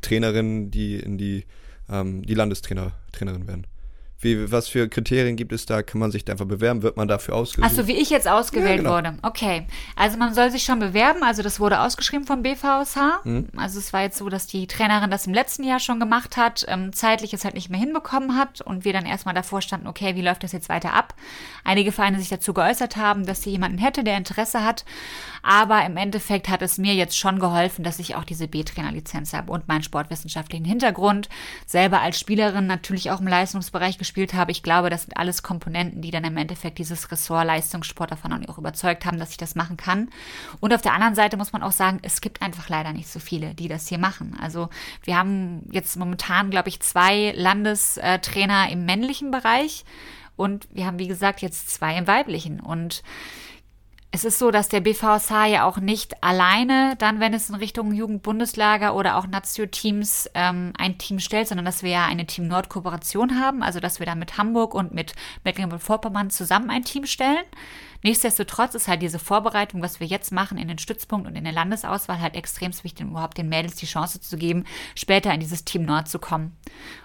[0.00, 1.44] Trainerinnen, die in die,
[1.90, 3.66] ähm, die Landestrainerin werden?
[4.18, 5.82] Wie, was für Kriterien gibt es da?
[5.82, 6.82] Kann man sich da einfach bewerben?
[6.82, 7.70] Wird man dafür ausgewählt?
[7.70, 8.94] Achso, wie ich jetzt ausgewählt ja, genau.
[8.94, 9.18] wurde.
[9.22, 9.66] Okay.
[9.94, 11.22] Also man soll sich schon bewerben.
[11.22, 13.24] Also das wurde ausgeschrieben vom BVSH.
[13.24, 13.48] Mhm.
[13.56, 16.64] Also es war jetzt so, dass die Trainerin das im letzten Jahr schon gemacht hat,
[16.68, 20.16] ähm, zeitlich es halt nicht mehr hinbekommen hat und wir dann erstmal davor standen, okay,
[20.16, 21.14] wie läuft das jetzt weiter ab?
[21.62, 24.86] Einige Vereine sich dazu geäußert haben, dass sie jemanden hätte, der Interesse hat.
[25.48, 29.52] Aber im Endeffekt hat es mir jetzt schon geholfen, dass ich auch diese B-Trainer-Lizenz habe
[29.52, 31.28] und meinen sportwissenschaftlichen Hintergrund.
[31.66, 34.50] Selber als Spielerin natürlich auch im Leistungsbereich gespielt habe.
[34.50, 38.58] Ich glaube, das sind alles Komponenten, die dann im Endeffekt dieses Ressort Leistungssport davon auch
[38.58, 40.10] überzeugt haben, dass ich das machen kann.
[40.58, 43.20] Und auf der anderen Seite muss man auch sagen, es gibt einfach leider nicht so
[43.20, 44.36] viele, die das hier machen.
[44.42, 44.68] Also
[45.04, 49.84] wir haben jetzt momentan, glaube ich, zwei Landestrainer im männlichen Bereich
[50.34, 52.58] und wir haben, wie gesagt, jetzt zwei im weiblichen.
[52.58, 53.04] Und
[54.16, 57.92] es ist so, dass der BVSH ja auch nicht alleine dann, wenn es in Richtung
[57.92, 63.38] Jugendbundeslager oder auch Nazio-Teams ähm, ein Team stellt, sondern dass wir ja eine Team Nord-Kooperation
[63.38, 67.44] haben, also dass wir da mit Hamburg und mit Mecklenburg-Vorpommern zusammen ein Team stellen.
[68.02, 71.52] Nichtsdestotrotz ist halt diese Vorbereitung, was wir jetzt machen in den Stützpunkt und in der
[71.52, 75.66] Landesauswahl halt extrem wichtig, um überhaupt den Mädels die Chance zu geben, später in dieses
[75.66, 76.56] Team Nord zu kommen.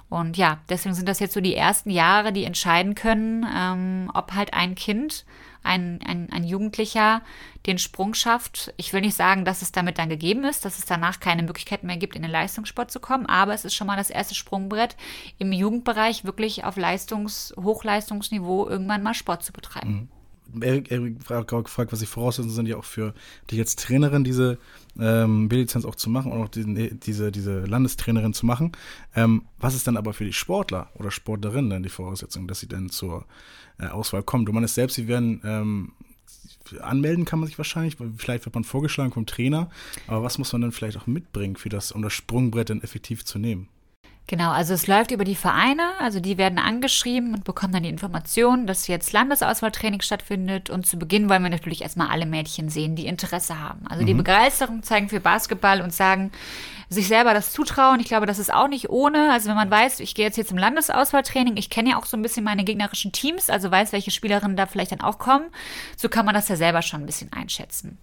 [0.08, 4.34] Und ja, deswegen sind das jetzt so die ersten Jahre, die entscheiden können, ähm, ob
[4.34, 5.26] halt ein Kind
[5.64, 7.22] ein, ein, ein Jugendlicher
[7.66, 8.74] den Sprung schafft.
[8.78, 11.84] Ich will nicht sagen, dass es damit dann gegeben ist, dass es danach keine Möglichkeit
[11.84, 14.96] mehr gibt, in den Leistungssport zu kommen, aber es ist schon mal das erste Sprungbrett
[15.38, 19.92] im Jugendbereich wirklich auf Leistungs-, Hochleistungsniveau irgendwann mal Sport zu betreiben.
[19.92, 20.21] Mhm.
[20.60, 23.14] Erik, Erik gefragt, was die Voraussetzungen sind, ja auch für
[23.50, 24.58] dich als Trainerin diese
[25.00, 28.72] ähm, B-Lizenz auch zu machen und auch die, diese, diese Landestrainerin zu machen.
[29.16, 32.68] Ähm, was ist dann aber für die Sportler oder Sportlerinnen dann die Voraussetzung, dass sie
[32.68, 33.26] dann zur
[33.80, 34.46] äh, Auswahl kommen.
[34.46, 35.94] Du meinst selbst, sie werden ähm,
[36.80, 39.70] anmelden kann man sich wahrscheinlich, vielleicht wird man vorgeschlagen vom Trainer,
[40.08, 43.26] aber was muss man dann vielleicht auch mitbringen für das, um das Sprungbrett dann effektiv
[43.26, 43.68] zu nehmen?
[44.32, 47.90] Genau, also es läuft über die Vereine, also die werden angeschrieben und bekommen dann die
[47.90, 52.96] Information, dass jetzt Landesauswahltraining stattfindet und zu Beginn wollen wir natürlich erstmal alle Mädchen sehen,
[52.96, 53.86] die Interesse haben.
[53.90, 54.08] Also mhm.
[54.08, 56.32] die Begeisterung zeigen für Basketball und sagen,
[56.94, 58.02] sich selber das zutrauen.
[58.02, 59.32] Ich glaube, das ist auch nicht ohne.
[59.32, 62.18] Also wenn man weiß, ich gehe jetzt hier zum Landesauswahltraining, ich kenne ja auch so
[62.18, 65.46] ein bisschen meine gegnerischen Teams, also weiß, welche Spielerinnen da vielleicht dann auch kommen,
[65.96, 67.98] so kann man das ja selber schon ein bisschen einschätzen.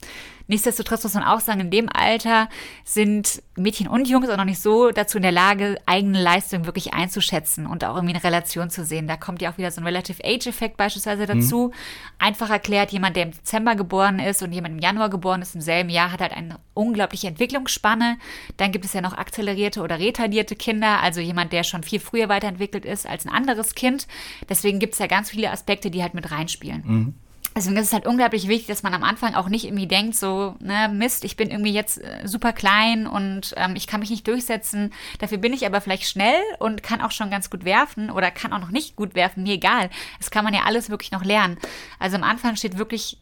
[0.47, 2.49] Nichtsdestotrotz muss man auch sagen, in dem Alter
[2.83, 6.95] sind Mädchen und Jungs auch noch nicht so dazu in der Lage, eigene Leistung wirklich
[6.95, 9.07] einzuschätzen und auch irgendwie eine Relation zu sehen.
[9.07, 11.69] Da kommt ja auch wieder so ein Relative Age-Effekt beispielsweise dazu.
[11.69, 11.75] Mhm.
[12.19, 15.61] Einfach erklärt, jemand, der im Dezember geboren ist und jemand im Januar geboren ist, im
[15.61, 18.17] selben Jahr, hat halt eine unglaubliche Entwicklungsspanne.
[18.57, 22.29] Dann gibt es ja noch akzelerierte oder retardierte Kinder, also jemand, der schon viel früher
[22.29, 24.07] weiterentwickelt ist als ein anderes Kind.
[24.49, 26.83] Deswegen gibt es ja ganz viele Aspekte, die halt mit reinspielen.
[26.87, 27.15] Mhm.
[27.57, 30.55] Deswegen ist es halt unglaublich wichtig, dass man am Anfang auch nicht irgendwie denkt, so,
[30.61, 34.29] ne, Mist, ich bin irgendwie jetzt äh, super klein und ähm, ich kann mich nicht
[34.29, 34.93] durchsetzen.
[35.19, 38.53] Dafür bin ich aber vielleicht schnell und kann auch schon ganz gut werfen oder kann
[38.53, 39.91] auch noch nicht gut werfen, mir egal.
[40.19, 41.59] Das kann man ja alles wirklich noch lernen.
[41.99, 43.19] Also am Anfang steht wirklich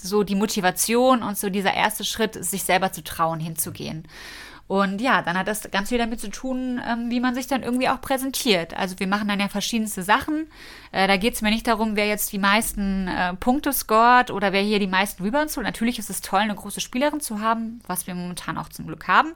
[0.00, 4.06] so die Motivation und so dieser erste Schritt, sich selber zu trauen, hinzugehen.
[4.70, 7.64] Und ja, dann hat das ganz viel damit zu tun, ähm, wie man sich dann
[7.64, 8.72] irgendwie auch präsentiert.
[8.78, 10.46] Also wir machen dann ja verschiedenste Sachen.
[10.92, 14.52] Äh, da geht es mir nicht darum, wer jetzt die meisten äh, Punkte scoret oder
[14.52, 15.66] wer hier die meisten Rebounds holt.
[15.66, 19.08] Natürlich ist es toll, eine große Spielerin zu haben, was wir momentan auch zum Glück
[19.08, 19.32] haben.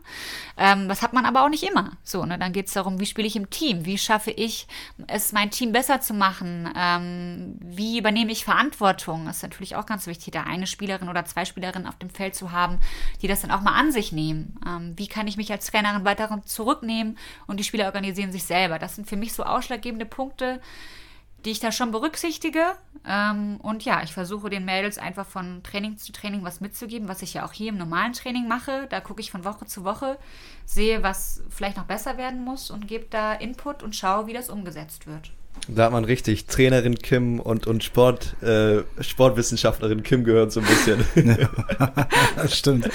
[0.56, 1.96] Ähm, das hat man aber auch nicht immer.
[2.04, 2.38] So, ne?
[2.38, 3.84] Dann geht es darum, wie spiele ich im Team?
[3.84, 4.68] Wie schaffe ich
[5.08, 6.72] es, mein Team besser zu machen?
[6.76, 9.26] Ähm, wie übernehme ich Verantwortung?
[9.26, 12.36] Das ist natürlich auch ganz wichtig, da eine Spielerin oder zwei Spielerinnen auf dem Feld
[12.36, 12.78] zu haben,
[13.20, 14.60] die das dann auch mal an sich nehmen.
[14.66, 18.44] Ähm, wie kann kann ich mich als Trainerin weiter zurücknehmen und die Spieler organisieren sich
[18.44, 18.78] selber.
[18.78, 20.60] Das sind für mich so ausschlaggebende Punkte,
[21.46, 22.76] die ich da schon berücksichtige.
[23.06, 27.22] Ähm, und ja, ich versuche den Mädels einfach von Training zu Training was mitzugeben, was
[27.22, 28.86] ich ja auch hier im normalen Training mache.
[28.90, 30.18] Da gucke ich von Woche zu Woche,
[30.66, 34.50] sehe, was vielleicht noch besser werden muss und gebe da Input und schaue, wie das
[34.50, 35.32] umgesetzt wird.
[35.68, 40.66] Da hat man richtig Trainerin Kim und, und Sport, äh, Sportwissenschaftlerin Kim gehört so ein
[40.66, 41.04] bisschen.
[42.36, 42.90] das stimmt.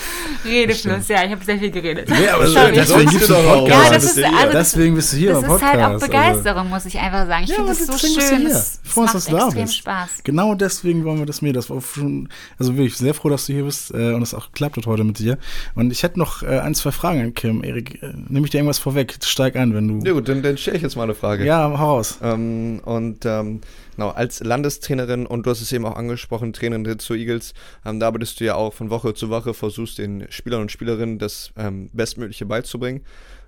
[0.46, 2.10] Redefluss, ja, ich habe sehr viel geredet.
[2.10, 2.74] Nee, aber Sorry.
[2.74, 3.86] deswegen gibt's einen Podcast.
[3.86, 5.74] Ja, das ist, also deswegen bist du hier das im Podcast.
[5.74, 6.70] Das ist halt auch Begeisterung, also.
[6.76, 7.44] muss ich einfach sagen.
[7.44, 8.46] Ich ja, finde das so schön.
[8.46, 9.76] Es macht extrem bist.
[9.78, 10.10] Spaß.
[10.24, 11.54] Genau deswegen wollen wir das mir.
[11.54, 14.48] Das war schon, also wirklich sehr froh, dass du hier bist äh, und es auch
[14.48, 15.40] geklappt hat heute mit dir.
[15.74, 17.64] Und ich hätte noch äh, ein, zwei Fragen an Kim.
[17.64, 19.18] Erik, äh, nehme ich dir irgendwas vorweg?
[19.24, 20.06] Steig ein, wenn du.
[20.06, 21.46] Ja gut, dann, dann stelle ich jetzt mal eine Frage.
[21.46, 22.20] Ja, hau raus.
[22.22, 23.62] Ähm, ähm, und ähm,
[23.96, 27.54] genau, als Landestrainerin und du hast es eben auch angesprochen, Trainerin der zu Eagles,
[27.86, 31.20] ähm, da arbeitest du ja auch von Woche zu Woche, versuchst den Spielern und Spielerinnen
[31.20, 33.06] das ähm, Bestmögliche beizubringen.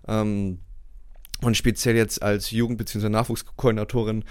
[0.08, 0.60] Ähm,
[1.42, 3.10] und speziell jetzt als Jugend- bzw.
[3.10, 4.24] Nachwuchskoordinatorin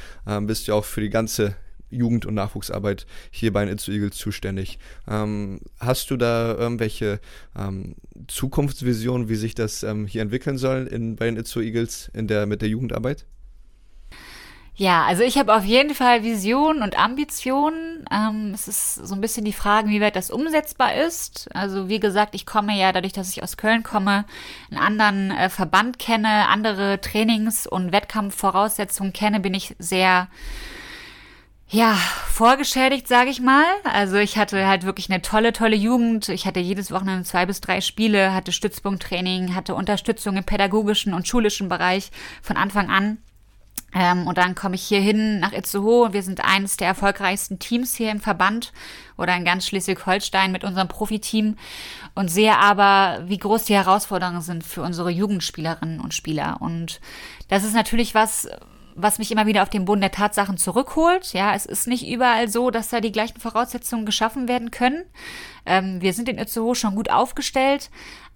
[0.43, 1.57] bist du auch für die ganze
[1.91, 4.79] Jugend- und Nachwuchsarbeit hier bei den Itzu Eagles zuständig.
[5.09, 7.21] Ähm, hast du da irgendwelche
[7.59, 7.97] ähm,
[8.29, 12.47] Zukunftsvisionen, wie sich das ähm, hier entwickeln soll in, bei den Itzu Eagles in der,
[12.47, 13.27] mit der Jugendarbeit?
[14.81, 18.07] Ja, also ich habe auf jeden Fall Visionen und Ambitionen.
[18.11, 21.51] Ähm, es ist so ein bisschen die Frage, wie weit das umsetzbar ist.
[21.53, 24.25] Also wie gesagt, ich komme ja dadurch, dass ich aus Köln komme,
[24.71, 30.29] einen anderen äh, Verband kenne, andere Trainings- und Wettkampfvoraussetzungen kenne, bin ich sehr
[31.69, 31.93] ja,
[32.29, 33.67] vorgeschädigt, sage ich mal.
[33.85, 36.31] Also ich hatte halt wirklich eine tolle, tolle Jugend.
[36.31, 41.29] Ich hatte jedes Wochenende zwei bis drei Spiele, hatte Stützpunkttraining, hatte Unterstützung im pädagogischen und
[41.29, 43.19] schulischen Bereich von Anfang an.
[43.95, 46.13] Ähm, und dann komme ich hier hin nach Itzehoe.
[46.13, 48.73] Wir sind eines der erfolgreichsten Teams hier im Verband
[49.17, 51.57] oder in ganz Schleswig-Holstein mit unserem Profiteam
[52.15, 56.59] und sehe aber, wie groß die Herausforderungen sind für unsere Jugendspielerinnen und Spieler.
[56.61, 57.01] Und
[57.49, 58.49] das ist natürlich was,
[58.95, 61.33] was mich immer wieder auf den Boden der Tatsachen zurückholt.
[61.33, 65.05] Ja, es ist nicht überall so, dass da die gleichen Voraussetzungen geschaffen werden können.
[65.67, 67.91] Ähm, wir sind in Itzehoe schon gut aufgestellt,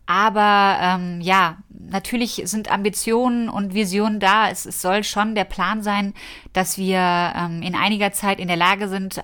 [0.07, 4.51] aber ähm, ja, natürlich sind Ambitionen und Visionen da.
[4.51, 6.15] Es, es, soll schon der Plan sein,
[6.53, 9.21] dass wir ähm, in einiger Zeit in der Lage sind,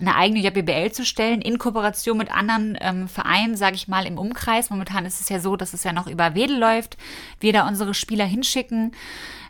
[0.00, 4.18] eine eigene JBL zu stellen, in Kooperation mit anderen ähm, Vereinen, sage ich mal, im
[4.18, 4.70] Umkreis.
[4.70, 6.96] Momentan ist es ja so, dass es ja noch über Wedel läuft,
[7.40, 8.92] wir da unsere Spieler hinschicken.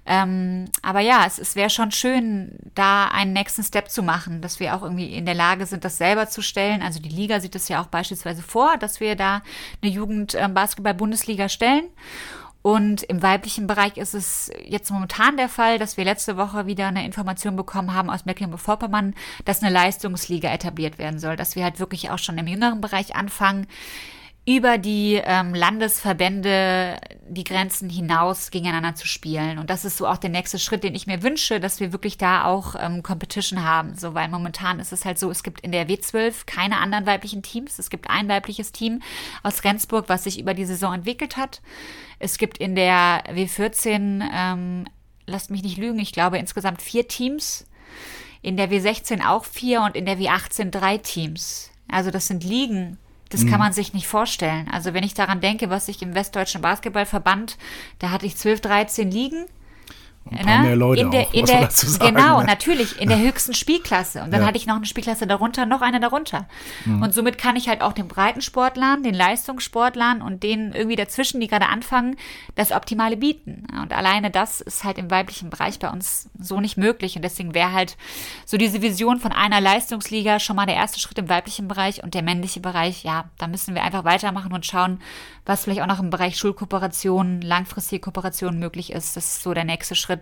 [0.07, 4.61] Ähm, aber ja, es, es wäre schon schön, da einen nächsten Step zu machen, dass
[4.61, 6.83] wir auch irgendwie in der Lage sind, das selber zu stellen.
[6.83, 9.43] Also die Liga sieht es ja auch beispielsweise vor, dass wir da
[9.83, 11.85] eine Jugend-Basketball-Bundesliga stellen.
[12.61, 16.87] Und im weiblichen Bereich ist es jetzt momentan der Fall, dass wir letzte Woche wieder
[16.87, 19.15] eine Information bekommen haben aus Mecklenburg-Vorpommern,
[19.45, 23.17] dass eine Leistungsliga etabliert werden soll, dass wir halt wirklich auch schon im jüngeren Bereich
[23.17, 23.67] anfangen,
[24.47, 29.59] über die ähm, Landesverbände die Grenzen hinaus gegeneinander zu spielen.
[29.59, 32.19] Und das ist so auch der nächste Schritt, den ich mir wünsche, dass wir wirklich
[32.19, 33.97] da auch ähm, Competition haben.
[33.97, 37.43] So, weil momentan ist es halt so, es gibt in der W12 keine anderen weiblichen
[37.43, 37.79] Teams.
[37.79, 39.01] Es gibt ein weibliches Team
[39.43, 41.63] aus Rendsburg, was sich über die Saison entwickelt hat.
[42.19, 44.85] Es gibt in der W14, ähm,
[45.27, 47.67] lasst mich nicht lügen, ich glaube insgesamt vier Teams.
[48.43, 51.71] In der W16 auch vier und in der W18 drei Teams.
[51.89, 52.99] Also das sind Ligen,
[53.31, 53.51] das mhm.
[53.51, 54.69] kann man sich nicht vorstellen.
[54.71, 57.57] Also wenn ich daran denke, was ich im Westdeutschen Basketballverband,
[57.99, 59.47] da hatte ich 12, 13 Ligen
[60.31, 60.69] ein paar ne?
[60.69, 61.69] mehr Leute in der, auch, in der,
[62.01, 62.47] Genau, ne?
[62.47, 64.23] natürlich, in der höchsten Spielklasse.
[64.23, 64.47] Und dann ja.
[64.47, 66.47] hatte ich noch eine Spielklasse darunter, noch eine darunter.
[66.85, 67.03] Mhm.
[67.03, 71.47] Und somit kann ich halt auch den Breitensportlern, den Leistungssportlern und denen irgendwie dazwischen, die
[71.47, 72.17] gerade anfangen,
[72.55, 73.67] das Optimale bieten.
[73.81, 77.17] Und alleine das ist halt im weiblichen Bereich bei uns so nicht möglich.
[77.17, 77.97] Und deswegen wäre halt
[78.47, 82.15] so diese Vision von einer Leistungsliga schon mal der erste Schritt im weiblichen Bereich und
[82.15, 85.01] der männliche Bereich, ja, da müssen wir einfach weitermachen und schauen,
[85.47, 89.17] was vielleicht auch noch im Bereich Schulkooperation, langfristige Kooperation möglich ist.
[89.17, 90.14] Das ist so der nächste Schritt,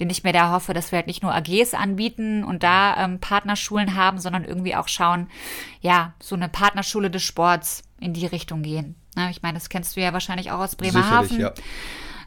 [0.00, 3.20] den ich mir da hoffe, dass wir halt nicht nur AGs anbieten und da ähm,
[3.20, 5.28] Partnerschulen haben, sondern irgendwie auch schauen,
[5.80, 8.96] ja, so eine Partnerschule des Sports in die Richtung gehen.
[9.14, 11.40] Na, ich meine, das kennst du ja wahrscheinlich auch aus Bremerhaven.
[11.40, 11.52] Ja.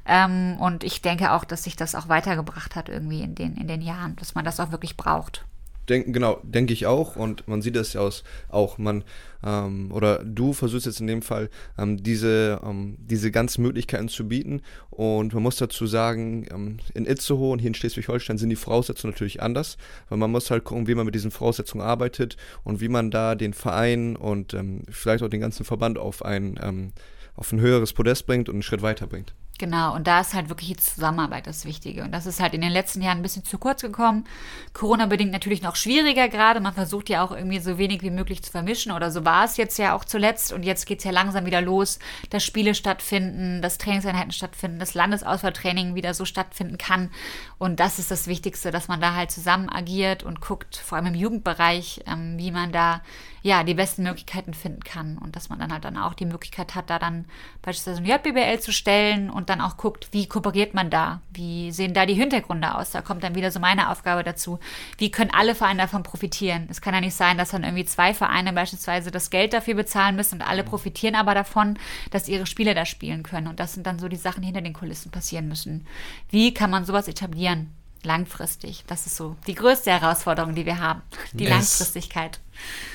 [0.05, 3.67] Ähm, und ich denke auch, dass sich das auch weitergebracht hat irgendwie in den, in
[3.67, 5.45] den Jahren, dass man das auch wirklich braucht.
[5.89, 7.15] Denk, genau, denke ich auch.
[7.15, 9.03] Und man sieht das ja aus, auch man,
[9.43, 14.27] ähm, oder du versuchst jetzt in dem Fall, ähm, diese, ähm, diese ganzen Möglichkeiten zu
[14.27, 14.61] bieten.
[14.91, 19.13] Und man muss dazu sagen, ähm, in Itzehoe und hier in Schleswig-Holstein sind die Voraussetzungen
[19.13, 19.77] natürlich anders,
[20.09, 23.35] weil man muss halt gucken, wie man mit diesen Voraussetzungen arbeitet und wie man da
[23.35, 26.91] den Verein und ähm, vielleicht auch den ganzen Verband auf ein, ähm,
[27.35, 29.33] auf ein höheres Podest bringt und einen Schritt weiter bringt.
[29.59, 32.03] Genau, und da ist halt wirklich die Zusammenarbeit das Wichtige.
[32.03, 34.25] Und das ist halt in den letzten Jahren ein bisschen zu kurz gekommen.
[34.71, 36.61] Corona-bedingt natürlich noch schwieriger gerade.
[36.61, 38.93] Man versucht ja auch irgendwie so wenig wie möglich zu vermischen.
[38.93, 40.53] Oder so war es jetzt ja auch zuletzt.
[40.53, 44.93] Und jetzt geht es ja langsam wieder los, dass Spiele stattfinden, dass Trainingseinheiten stattfinden, dass
[44.93, 47.11] Landesauswahltraining wieder so stattfinden kann.
[47.57, 51.07] Und das ist das Wichtigste, dass man da halt zusammen agiert und guckt, vor allem
[51.07, 53.01] im Jugendbereich, ähm, wie man da
[53.41, 56.75] ja, die besten Möglichkeiten finden kann und dass man dann halt dann auch die Möglichkeit
[56.75, 57.25] hat, da dann
[57.61, 61.93] beispielsweise ein JBBL zu stellen und dann auch guckt, wie kooperiert man da, wie sehen
[61.93, 62.91] da die Hintergründe aus.
[62.91, 64.59] Da kommt dann wieder so meine Aufgabe dazu,
[64.97, 66.67] wie können alle Vereine davon profitieren.
[66.69, 70.15] Es kann ja nicht sein, dass dann irgendwie zwei Vereine beispielsweise das Geld dafür bezahlen
[70.15, 71.77] müssen und alle profitieren aber davon,
[72.11, 74.61] dass ihre Spieler da spielen können und das sind dann so die Sachen, die hinter
[74.61, 75.87] den Kulissen passieren müssen.
[76.29, 77.78] Wie kann man sowas etablieren?
[78.03, 78.85] Langfristig.
[78.87, 81.01] Das ist so die größte Herausforderung, die wir haben.
[81.33, 82.39] Die Es Langfristigkeit.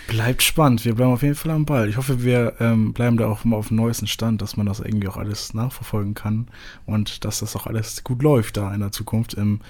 [0.09, 0.85] Bleibt spannend.
[0.85, 1.89] Wir bleiben auf jeden Fall am Ball.
[1.89, 4.81] Ich hoffe, wir ähm, bleiben da auch mal auf dem neuesten Stand, dass man das
[4.81, 6.49] irgendwie auch alles nachverfolgen kann
[6.87, 9.61] und dass das auch alles gut läuft da in der Zukunft im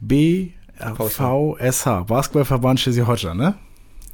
[0.00, 0.54] BVSH,
[2.06, 3.54] Basketballverband Schleswig-Holstein, ne?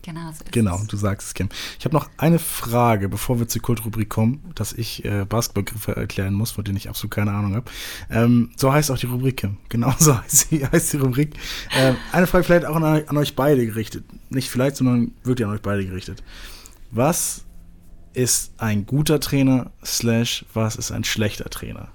[0.03, 1.49] Genau so ist Genau, du sagst es, Kim.
[1.79, 6.35] Ich habe noch eine Frage, bevor wir zur Kultrubrik kommen, dass ich äh, Basketballgriffe erklären
[6.35, 7.71] muss, von denen ich absolut keine Ahnung habe.
[8.11, 9.59] Ähm, so heißt auch die Rubrik, Kim.
[9.69, 11.35] Genau so heißt, sie, heißt die Rubrik.
[11.77, 14.05] Ähm, eine Frage vielleicht auch an, an euch beide gerichtet.
[14.29, 16.23] Nicht vielleicht, sondern wirklich an euch beide gerichtet.
[16.91, 17.45] Was
[18.13, 21.89] ist ein guter Trainer, slash, was ist ein schlechter Trainer?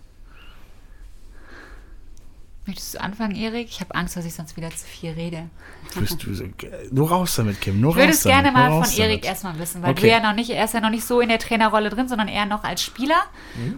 [2.68, 3.68] Möchtest du anfangen, Erik?
[3.70, 5.50] Ich habe Angst, dass ich sonst wieder zu viel rede.
[5.98, 6.44] Bist du, so-
[6.92, 7.80] nur raus damit, Kim.
[7.80, 10.02] Nur Ich würde es gerne damit, mal von Erik erstmal wissen, weil Okay.
[10.02, 12.28] du ja noch nicht, er ist ja noch nicht so in der Trainerrolle drin, sondern
[12.28, 13.22] eher noch als Spieler.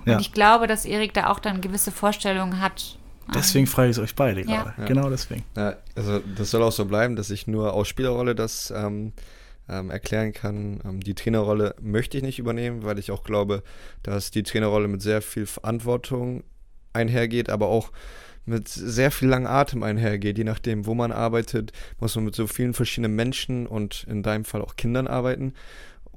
[0.05, 0.15] Ja.
[0.15, 2.97] Und ich glaube, dass Erik da auch dann gewisse Vorstellungen hat.
[3.33, 4.63] Deswegen frage ich es euch beide Ja.
[4.63, 4.87] gerade.
[4.87, 5.43] Genau deswegen.
[5.55, 9.13] Ja, also das soll auch so bleiben, dass ich nur aus Spielerrolle das ähm,
[9.69, 10.79] ähm, erklären kann.
[10.83, 13.61] Ähm, die Trainerrolle möchte ich nicht übernehmen, weil ich auch glaube,
[14.01, 16.43] dass die Trainerrolle mit sehr viel Verantwortung
[16.91, 17.91] einhergeht, aber auch
[18.49, 20.37] mit sehr viel langem Atem einhergeht.
[20.37, 24.45] Je nachdem, wo man arbeitet, muss man mit so vielen verschiedenen Menschen und in deinem
[24.45, 25.53] Fall auch Kindern arbeiten.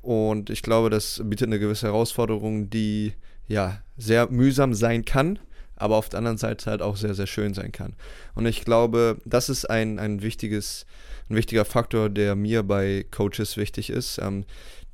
[0.03, 3.13] Und ich glaube, das bietet eine gewisse Herausforderung, die
[3.47, 5.39] ja sehr mühsam sein kann,
[5.77, 7.95] aber auf der anderen Seite halt auch sehr, sehr schön sein kann.
[8.35, 10.87] Und ich glaube, das ist ein, ein wichtiges,
[11.29, 14.45] ein wichtiger Faktor, der mir bei Coaches wichtig ist, ähm,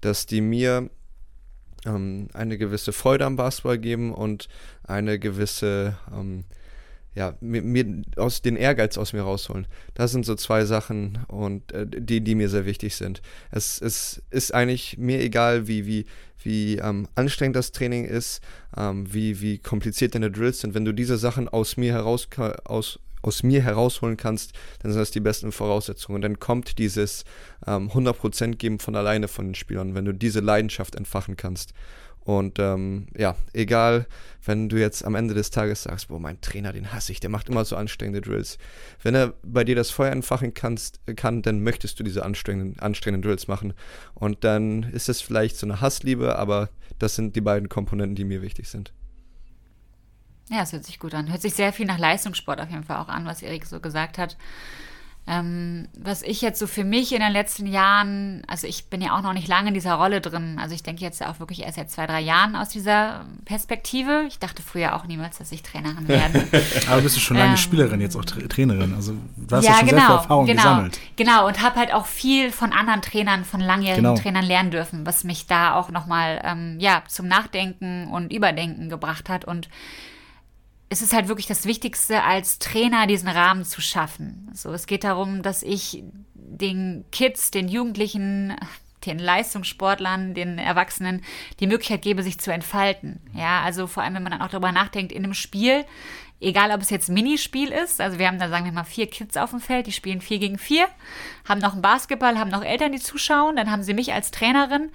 [0.01, 0.91] dass die mir
[1.87, 4.49] ähm, eine gewisse Freude am Basketball geben und
[4.85, 6.45] eine gewisse, ähm,
[7.15, 9.67] ja, mir, mir aus den Ehrgeiz aus mir rausholen.
[9.95, 13.23] Das sind so zwei Sachen und äh, die, die mir sehr wichtig sind.
[13.51, 16.07] Es, es ist eigentlich mir egal, wie, wie,
[16.43, 18.41] wie ähm, anstrengend das Training ist,
[18.77, 20.75] ähm, wie, wie kompliziert deine Drills sind.
[20.75, 22.29] Wenn du diese Sachen aus mir heraus
[22.65, 26.17] aus, aus mir herausholen kannst, dann sind das die besten Voraussetzungen.
[26.17, 27.25] Und dann kommt dieses
[27.67, 31.73] ähm, 100% geben von alleine von den Spielern, wenn du diese Leidenschaft entfachen kannst.
[32.29, 34.07] Und ähm, ja, egal,
[34.45, 37.31] wenn du jetzt am Ende des Tages sagst, boah, mein Trainer, den hasse ich, der
[37.31, 38.59] macht immer so anstrengende Drills.
[39.03, 43.27] Wenn er bei dir das Feuer entfachen kannst, kann, dann möchtest du diese anstrengenden, anstrengenden
[43.27, 43.73] Drills machen.
[44.13, 46.69] Und dann ist es vielleicht so eine Hassliebe, aber
[46.99, 48.93] das sind die beiden Komponenten, die mir wichtig sind.
[50.51, 51.31] Ja, es hört sich gut an.
[51.31, 54.19] Hört sich sehr viel nach Leistungssport auf jeden Fall auch an, was Erik so gesagt
[54.19, 54.37] hat.
[55.31, 59.15] Ähm, was ich jetzt so für mich in den letzten Jahren, also ich bin ja
[59.15, 60.59] auch noch nicht lange in dieser Rolle drin.
[60.59, 64.25] Also ich denke jetzt auch wirklich erst seit zwei, drei Jahren aus dieser Perspektive.
[64.29, 66.47] Ich dachte früher auch niemals, dass ich Trainerin werde.
[66.91, 67.57] Aber bist du schon lange Ähm.
[67.59, 68.95] Spielerin, jetzt auch Tra Trainerin.
[68.95, 71.01] Also du hast ja, schon sehr viel Erfahrung genau, gesammelt.
[71.17, 74.19] Genau, und habe halt auch viel von anderen Trainern, von langjährigen Genau.
[74.19, 79.29] Trainern lernen dürfen, was mich da auch nochmal ähm, ja, zum Nachdenken und Überdenken gebracht
[79.29, 79.45] hat.
[79.45, 79.69] Und
[80.89, 84.51] es ist halt wirklich das Wichtigste, als Trainer diesen Rahmen zu schaffen.
[84.55, 86.03] So, es geht darum, dass ich
[86.35, 88.57] den Kids, den Jugendlichen,
[89.05, 91.23] den Leistungssportlern, den Erwachsenen
[91.61, 93.21] die Möglichkeit gebe, sich zu entfalten.
[93.35, 95.85] Ja, also vor allem, wenn man dann auch darüber nachdenkt, in einem Spiel,
[96.41, 99.37] egal ob es jetzt Minispiel ist, also wir haben da, sagen wir mal, vier Kids
[99.37, 100.87] auf dem Feld, die spielen vier gegen vier,
[101.47, 104.91] haben noch einen Basketball, haben noch Eltern, die zuschauen, dann haben sie mich als Trainerin.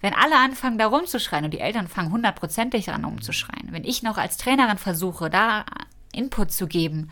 [0.00, 4.16] Wenn alle anfangen, da rumzuschreien und die Eltern fangen hundertprozentig an rumzuschreien, wenn ich noch
[4.16, 5.64] als Trainerin versuche, da
[6.12, 7.10] Input zu geben,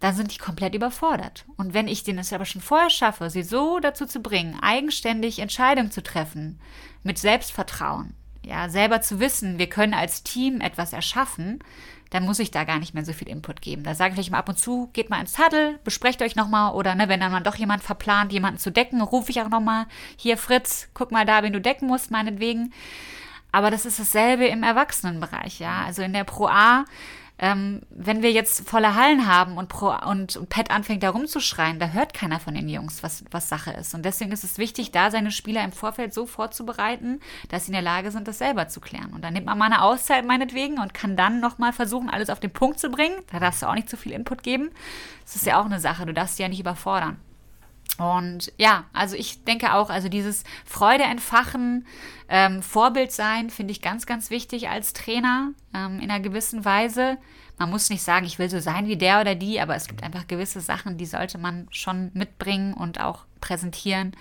[0.00, 1.44] dann sind die komplett überfordert.
[1.56, 5.40] Und wenn ich denen es aber schon vorher schaffe, sie so dazu zu bringen, eigenständig
[5.40, 6.60] Entscheidungen zu treffen,
[7.02, 8.14] mit Selbstvertrauen,
[8.44, 11.58] ja, selber zu wissen, wir können als Team etwas erschaffen,
[12.10, 13.82] dann muss ich da gar nicht mehr so viel Input geben.
[13.82, 16.74] Da sage ich vielleicht mal ab und zu, geht mal ins Huddle, besprecht euch nochmal
[16.74, 19.86] oder ne, wenn dann mal doch jemand verplant, jemanden zu decken, rufe ich auch nochmal,
[20.16, 22.72] hier Fritz, guck mal da, wen du decken musst, meinetwegen.
[23.52, 25.82] Aber das ist dasselbe im Erwachsenenbereich, ja.
[25.84, 26.84] Also in der Pro A
[27.38, 31.78] ähm, wenn wir jetzt volle Hallen haben und, Pro, und, und Pat anfängt da rumzuschreien,
[31.78, 33.94] da hört keiner von den Jungs, was, was Sache ist.
[33.94, 37.74] Und deswegen ist es wichtig, da seine Spieler im Vorfeld so vorzubereiten, dass sie in
[37.74, 39.12] der Lage sind, das selber zu klären.
[39.12, 42.40] Und dann nimmt man mal eine Auszeit meinetwegen und kann dann nochmal versuchen, alles auf
[42.40, 43.16] den Punkt zu bringen.
[43.30, 44.70] Da darfst du auch nicht zu viel Input geben.
[45.24, 47.18] Das ist ja auch eine Sache, du darfst dich ja nicht überfordern.
[47.98, 51.84] Und ja, also ich denke auch, also dieses Freude entfachen,
[52.28, 57.18] ähm, Vorbild sein, finde ich ganz, ganz wichtig als Trainer ähm, in einer gewissen Weise.
[57.58, 60.04] Man muss nicht sagen, ich will so sein wie der oder die, aber es gibt
[60.04, 64.12] einfach gewisse Sachen, die sollte man schon mitbringen und auch präsentieren.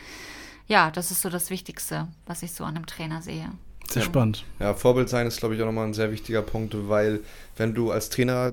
[0.68, 3.52] Ja, das ist so das Wichtigste, was ich so an einem Trainer sehe.
[3.90, 4.44] Sehr spannend.
[4.60, 7.22] Ja, Vorbild sein ist, glaube ich, auch nochmal ein sehr wichtiger Punkt, weil
[7.56, 8.52] wenn du als Trainer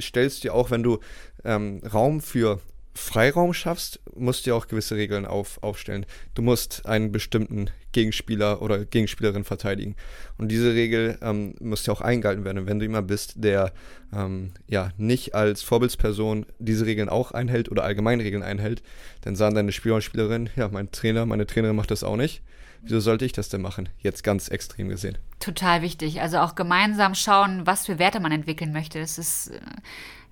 [0.00, 0.98] stellst dir auch, wenn du
[1.44, 2.60] ähm, Raum für
[3.00, 6.04] Freiraum schaffst, musst du ja auch gewisse Regeln auf, aufstellen.
[6.34, 9.96] Du musst einen bestimmten Gegenspieler oder Gegenspielerin verteidigen.
[10.36, 12.58] Und diese Regel ähm, muss ja auch eingehalten werden.
[12.58, 13.72] Und wenn du jemand bist, der
[14.14, 18.82] ähm, ja nicht als Vorbildsperson diese Regeln auch einhält oder allgemeine Regeln einhält,
[19.22, 22.42] dann sagen deine Spieler und Spielerinnen, ja, mein Trainer, meine Trainerin macht das auch nicht.
[22.82, 23.88] Wieso sollte ich das denn machen?
[23.98, 25.18] Jetzt ganz extrem gesehen.
[25.38, 26.20] Total wichtig.
[26.20, 29.00] Also auch gemeinsam schauen, was für Werte man entwickeln möchte.
[29.00, 29.48] Das ist.
[29.48, 29.60] Äh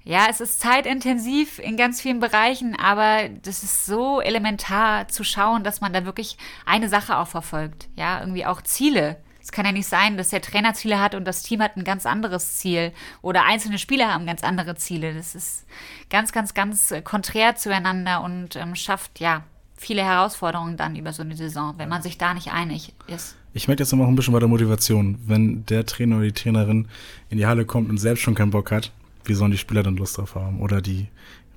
[0.05, 5.65] ja, es ist zeitintensiv in ganz vielen Bereichen, aber das ist so elementar zu schauen,
[5.65, 7.89] dass man da wirklich eine Sache auch verfolgt.
[7.95, 9.17] Ja, irgendwie auch Ziele.
[9.41, 11.85] Es kann ja nicht sein, dass der Trainer Ziele hat und das Team hat ein
[11.85, 12.93] ganz anderes Ziel
[13.23, 15.15] oder einzelne Spieler haben ganz andere Ziele.
[15.15, 15.67] Das ist
[16.11, 19.45] ganz, ganz, ganz konträr zueinander und ähm, schafft ja
[19.77, 23.37] viele Herausforderungen dann über so eine Saison, wenn man sich da nicht einig ist.
[23.55, 25.19] Ich merke jetzt noch ein bisschen bei der Motivation.
[25.27, 26.89] Wenn der Trainer oder die Trainerin
[27.31, 28.93] in die Halle kommt und selbst schon keinen Bock hat,
[29.29, 30.61] wie sollen die Spieler dann Lust drauf haben?
[30.61, 31.09] Oder die,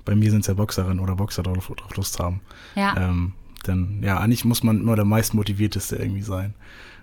[0.04, 2.40] bei mir sind es ja Boxerinnen oder Boxer drauf, drauf Lust haben.
[2.74, 2.94] Ja.
[2.96, 3.32] Ähm,
[3.66, 6.54] denn ja, eigentlich muss man immer der meistmotivierteste irgendwie sein.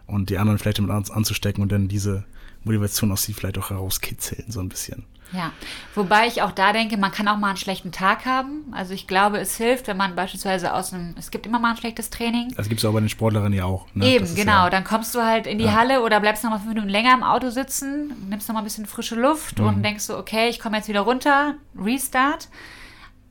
[0.05, 2.26] Und die anderen vielleicht damit an, anzustecken und dann diese
[2.64, 5.05] Motivation aus sie vielleicht auch herauskitzeln, so ein bisschen.
[5.32, 5.51] Ja,
[5.93, 8.64] wobei ich auch da denke, man kann auch mal einen schlechten Tag haben.
[8.72, 11.78] Also ich glaube, es hilft, wenn man beispielsweise aus einem, es gibt immer mal ein
[11.78, 12.51] schlechtes Training.
[12.55, 13.86] Das gibt es auch bei den Sportlerinnen ja auch.
[13.93, 14.07] Ne?
[14.07, 14.64] Eben, genau.
[14.64, 15.74] Ja, dann kommst du halt in die ja.
[15.74, 18.64] Halle oder bleibst noch mal fünf Minuten länger im Auto sitzen, nimmst noch mal ein
[18.64, 19.68] bisschen frische Luft mhm.
[19.68, 22.47] und denkst so, okay, ich komme jetzt wieder runter, Restart.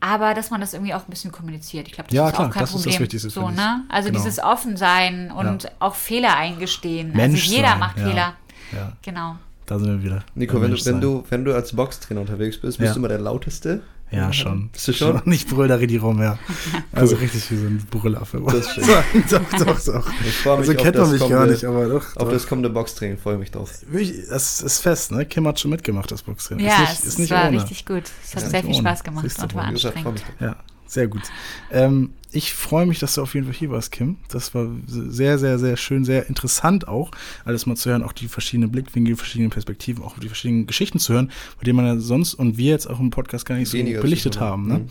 [0.00, 1.88] Aber dass man das irgendwie auch ein bisschen kommuniziert.
[1.88, 2.88] Ich glaube, das ja, ist klar, auch kein das Problem.
[2.88, 3.84] Ist das Wichtigste, so, ne?
[3.88, 4.22] Also genau.
[4.22, 7.12] dieses Offensein und auch Fehler eingestehen.
[7.12, 8.34] Mensch also jeder sein, macht Fehler.
[9.02, 9.36] Genau.
[9.66, 10.24] Da sind wir wieder.
[10.34, 12.92] Nico, wenn du, wenn, du, wenn du als Boxtrainer unterwegs bist, bist ja.
[12.94, 13.82] du immer der Lauteste?
[14.10, 14.70] Ja, schon.
[14.70, 15.20] Bist du schon?
[15.26, 16.38] Ich brüll da richtig rum, ja.
[16.92, 18.42] Also richtig wie so ein Brüllaffe.
[18.46, 18.84] Das ist schön.
[19.30, 20.10] doch, doch, doch.
[20.26, 22.16] Ich freue mich also kennt man mich kommende, gar nicht, aber doch.
[22.16, 22.32] Auf doch.
[22.32, 23.70] das kommende Boxtraining freue ich mich drauf.
[24.30, 25.26] Das ist fest, ne?
[25.26, 26.64] Kim hat schon mitgemacht, das Boxtraining.
[26.64, 27.58] Ja, ist nicht, es ist nicht war ohne.
[27.58, 28.04] richtig gut.
[28.24, 30.24] Es hat sehr viel Spaß gemacht und war anstrengend.
[30.40, 30.56] Ja.
[30.88, 31.22] Sehr gut.
[31.70, 34.16] Ähm, ich freue mich, dass du auf jeden Fall hier warst, Kim.
[34.28, 37.10] Das war sehr, sehr, sehr schön, sehr interessant auch,
[37.44, 40.98] alles mal zu hören, auch die verschiedenen Blickwinkel, die verschiedenen Perspektiven, auch die verschiedenen Geschichten
[40.98, 43.70] zu hören, bei denen man ja sonst und wir jetzt auch im Podcast gar nicht
[43.70, 44.66] so Weniger belichtet haben.
[44.66, 44.78] Ne?
[44.78, 44.86] Mhm.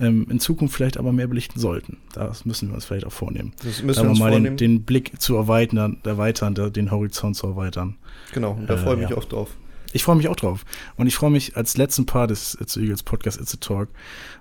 [0.00, 1.98] Ähm, in Zukunft vielleicht aber mehr belichten sollten.
[2.14, 3.52] Das müssen wir uns vielleicht auch vornehmen.
[3.58, 4.56] Das müssen wir uns mal vornehmen.
[4.56, 7.96] Den, den, Blick zu erweitern, erweitern, den Horizont zu erweitern.
[8.32, 9.16] Genau, da freue ich äh, mich ja.
[9.16, 9.50] auch drauf.
[9.92, 10.64] Ich freue mich auch drauf.
[10.96, 13.88] Und ich freue mich als letzten Part des zu Eagles Podcast It's a Talk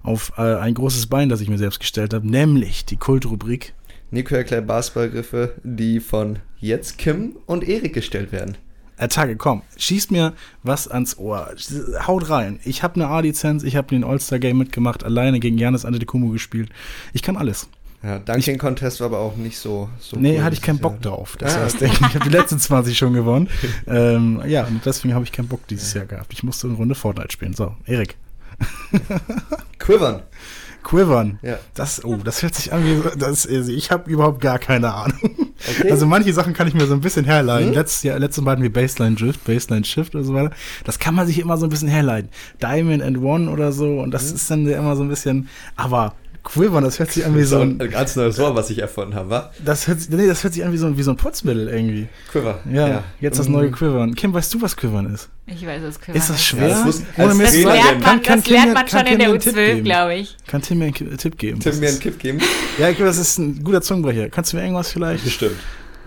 [0.04, 3.74] auf äh, ein großes Bein, das ich mir selbst gestellt habe, nämlich die Kultrubrik.
[4.12, 8.58] Nico erklärt Basketballgriffe, die von jetzt Kim und Erik gestellt werden.
[8.98, 10.34] Attacke, komm, schieß mir
[10.64, 11.54] was ans Ohr.
[12.08, 12.60] Haut rein.
[12.64, 16.70] Ich habe eine A-Lizenz, ich habe den All-Star-Game mitgemacht, alleine gegen Janis Antetokounmpo gespielt.
[17.14, 17.70] Ich kann alles.
[18.04, 19.90] Ja, Dunking Contest war aber auch nicht so.
[20.00, 21.16] so nee, cool, hatte ich keinen Bock Jahr.
[21.16, 21.36] drauf.
[21.38, 21.62] Das ah.
[21.62, 23.50] heißt, ich habe die letzten 20 schon gewonnen.
[23.88, 26.32] ähm, ja, und deswegen habe ich keinen Bock dieses Jahr gehabt.
[26.32, 27.54] Ich musste eine Runde Fortnite spielen.
[27.54, 28.16] So, Erik.
[29.80, 30.22] Quivern.
[30.84, 31.38] Quivern.
[31.42, 31.60] Ja.
[31.74, 33.02] Das, oh, das hört sich an wie.
[33.18, 35.54] Das, also ich habe überhaupt gar keine Ahnung.
[35.80, 35.92] Okay.
[35.92, 37.70] Also manche Sachen kann ich mir so ein bisschen herleiten.
[37.70, 37.76] Hm?
[37.76, 40.52] Letztes Jahr, letztes Mal hatten wir Baseline Drift, Baseline Shift oder so weiter.
[40.86, 42.30] Das kann man sich immer so ein bisschen herleiten.
[42.62, 44.00] Diamond and One oder so.
[44.00, 44.36] Und das hm?
[44.36, 45.50] ist dann immer so ein bisschen.
[45.76, 46.14] Aber
[46.48, 47.80] Quivern, das hört sich an wie so ein.
[47.82, 49.52] Ein ganz neues Wort, was ich erfunden habe, wa?
[49.64, 52.08] Das hört, nee, das hört sich an wie so, ein, wie so ein Putzmittel irgendwie.
[52.32, 52.60] Quiver.
[52.72, 53.04] Ja, ja.
[53.20, 54.16] jetzt das neue Quivern.
[54.16, 55.30] Kim, weißt du, was Quivern ist?
[55.46, 56.24] Ich weiß, was Quivern ist.
[56.24, 56.70] Ist das schwer?
[56.70, 60.16] Ja, das, Ohne das, lernt man, kann, das lernt man schon in der U12, glaube
[60.16, 60.38] ich.
[60.48, 61.60] Kann Tim mir einen Tipp geben?
[61.60, 62.40] Tim mir einen Tipp geben?
[62.80, 64.30] Ja, ich glaube, das ist ein guter Zungenbrecher.
[64.30, 65.26] Kannst du mir irgendwas vielleicht?
[65.26, 65.58] Bestimmt.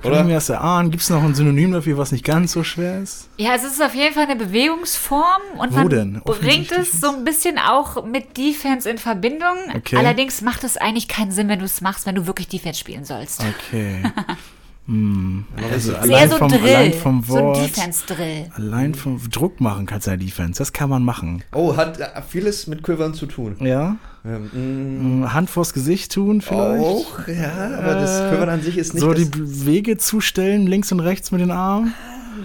[0.03, 0.17] Oder?
[0.17, 0.91] Können wir das erahnen?
[0.91, 3.29] Gibt es noch ein Synonym dafür, was nicht ganz so schwer ist?
[3.37, 6.21] Ja, es ist auf jeden Fall eine Bewegungsform und Wo man denn?
[6.25, 9.57] bringt es so ein bisschen auch mit Defense in Verbindung.
[9.77, 9.97] Okay.
[9.97, 13.05] Allerdings macht es eigentlich keinen Sinn, wenn du es machst, wenn du wirklich Defense spielen
[13.05, 13.43] sollst.
[13.69, 14.03] Okay.
[14.91, 15.45] Hm.
[15.73, 17.57] Also allein, so vom, Drill, allein vom Wort.
[17.57, 18.51] So ein Defense-Drill.
[18.57, 20.59] Allein vom Druck machen kannst du ja Defense.
[20.59, 21.45] Das kann man machen.
[21.55, 23.55] Oh, hat äh, vieles mit Quivern zu tun.
[23.61, 23.99] Ja.
[24.25, 25.33] Ähm, mm.
[25.33, 26.85] Hand vors Gesicht tun vielleicht.
[26.85, 29.03] Auch, ja, aber das Quivern an sich ist nicht.
[29.03, 29.31] So die
[29.65, 31.95] Wege zustellen, links und rechts mit den Armen.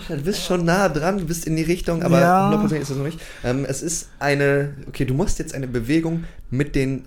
[0.07, 2.51] Du bist schon nah dran, du bist in die Richtung, aber Ja.
[2.51, 3.19] 100% ist es noch nicht.
[3.43, 7.05] Ähm, es ist eine, okay, du musst jetzt eine Bewegung mit den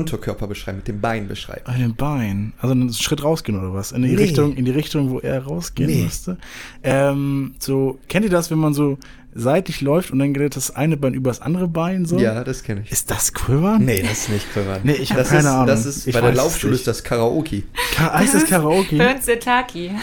[0.00, 1.62] Unterkörper beschreiben, mit dem Bein beschreiben.
[1.66, 2.52] Bei den Beinen.
[2.60, 3.92] Also einen Schritt rausgehen oder was?
[3.92, 4.16] In die Nee.
[4.16, 6.02] Richtung, in die Richtung, wo er rausgehen Nee.
[6.04, 6.38] müsste.
[6.82, 8.98] Ähm, so, kennt ihr das, wenn man so
[9.34, 12.18] seitlich läuft und dann geht das eine Bein über das andere Bein so?
[12.18, 12.90] Ja, das kenne ich.
[12.90, 13.84] Ist das Quivern?
[13.84, 14.80] Nee, das ist nicht Quivern.
[14.82, 15.66] Nee, ich hab Das keine ist, Ahnung.
[15.66, 17.62] Das ist, Ich bei der Laufschule ist das Karaoke.
[17.94, 18.96] Ka heißt das Karaoke?
[18.98, 19.90] Turkey.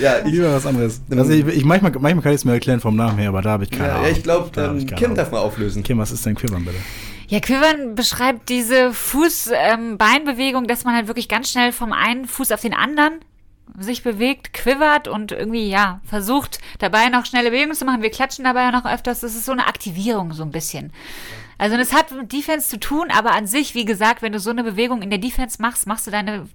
[0.00, 1.00] Ja, ich, Lieber was anderes.
[1.10, 3.50] Also ich, ich manchmal, manchmal kann ich es mir erklären vom Namen her, aber da
[3.50, 4.06] habe ich keine ja, Ahnung.
[4.06, 5.16] ja, ich glaube, Da hab ich keine Kim Ahnung.
[5.16, 5.82] darf mal auflösen.
[5.84, 6.76] Kim, was ist denn Quivern bitte?
[7.28, 12.60] Ja, Quivern beschreibt diese Fuß-Beinbewegung, dass man halt wirklich ganz schnell vom einen Fuß auf
[12.60, 13.20] den anderen
[13.78, 18.02] sich bewegt, quivert und irgendwie, ja, versucht dabei noch schnelle Bewegungen zu machen.
[18.02, 19.20] Wir klatschen dabei auch noch öfters.
[19.20, 20.92] Das ist so eine Aktivierung so ein bisschen.
[21.58, 24.50] Also das hat mit Defense zu tun, aber an sich, wie gesagt, wenn du so
[24.50, 26.46] eine Bewegung in der Defense machst, machst du deine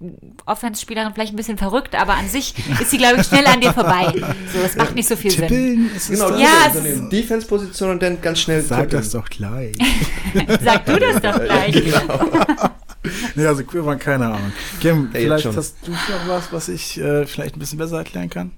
[0.46, 3.72] Offense-Spielerin vielleicht ein bisschen verrückt, aber an sich ist sie, glaube ich, schnell an dir
[3.72, 4.12] vorbei.
[4.52, 5.40] So, es macht nicht so viel Sinn.
[5.48, 5.90] Tippeln?
[5.96, 6.36] Ist es Genau, das?
[6.36, 9.02] du Ja, es ist- der Defense-Position und dann ganz schnell Sag tippeln.
[9.02, 9.74] das doch gleich.
[10.62, 11.74] Sag du das doch gleich.
[13.34, 14.52] nee, also Quivern, keine Ahnung.
[14.80, 15.56] Kim, Ja, vielleicht schon.
[15.56, 18.52] hast du noch was, was ich äh, vielleicht ein bisschen besser erklären kann?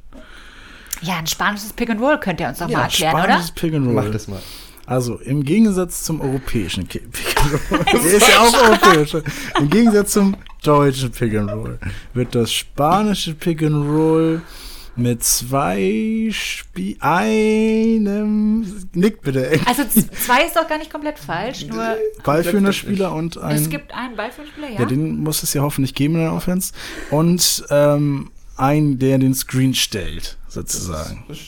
[1.01, 3.55] Ja, ein spanisches Pick and Roll könnt ihr uns doch mal erklären, spanisches oder?
[3.61, 3.95] Pick and Roll.
[3.95, 4.41] Mach das mal.
[4.87, 9.17] Also im Gegensatz zum europäischen Ki- Pick and Roll, der ist ja auch europäisch.
[9.59, 11.79] Im Gegensatz zum deutschen Pick and Roll
[12.13, 14.43] wird das spanische Pick and Roll
[14.97, 19.61] mit zwei Spie einem Nick bitte ey.
[19.67, 23.93] Also zwei ist doch gar nicht komplett falsch, nur Ballführender Spieler und ein es gibt
[23.93, 24.81] einen Ballführspieler, ja?
[24.81, 26.73] ja den muss es ja hoffentlich geben in der Offense
[27.11, 31.25] und ähm, ein der den Screen stellt sozusagen.
[31.27, 31.39] Das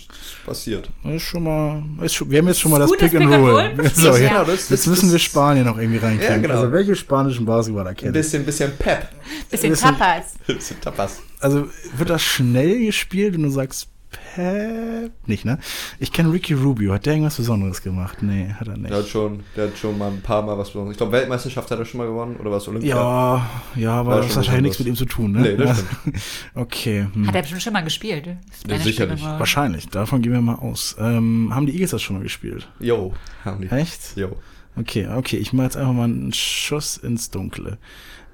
[0.47, 0.89] passiert.
[1.05, 3.45] Ist schon mal ist schon, wir haben jetzt schon mal das Pick and Pick and
[3.45, 3.73] Roll.
[3.95, 4.29] So, Ja.
[4.29, 6.35] Genau, das- Jetzt das- müssen das- wir Spanien noch irgendwie reinkriegen.
[6.37, 6.55] Ja, genau.
[6.55, 8.13] Also welche spanischen Basketballer Ein kennen?
[8.13, 9.09] bisschen, bisschen Pep.
[9.51, 10.35] Bisschen bisschen- Tapas.
[10.47, 11.19] bisschen Tapas.
[11.41, 13.89] Also wird das schnell gespielt, wenn du sagst
[14.35, 15.13] Pep?
[15.27, 15.59] Nicht, ne?
[15.99, 16.93] Ich kenne Ricky Rubio.
[16.93, 18.23] Hat der irgendwas Besonderes gemacht?
[18.23, 18.91] Nee, hat er nicht.
[18.91, 20.93] Der hat schon, der hat schon mal ein paar Mal was besonders.
[20.93, 22.95] Ich glaube, Weltmeisterschaft hat er schon mal gewonnen oder was Olympia?
[22.95, 25.41] Ja, ja, aber War das hat wahrscheinlich nichts mit ihm zu tun, ne?
[25.41, 25.85] Nee, das
[26.55, 27.27] Okay, hm.
[27.27, 28.29] Hat er bestimmt schon mal gespielt.
[28.65, 29.23] Kleine sicherlich.
[29.23, 29.89] Wahrscheinlich.
[29.89, 30.97] Davon gehen wir mal aus.
[30.99, 32.69] Ähm, haben die Eagles das schon mal gespielt?
[32.81, 33.15] Jo,
[33.45, 33.69] haben die.
[33.69, 34.17] Echt?
[34.17, 34.37] Jo.
[34.79, 35.37] Okay, okay.
[35.39, 37.79] Ich mache jetzt einfach mal einen Schuss ins Dunkle.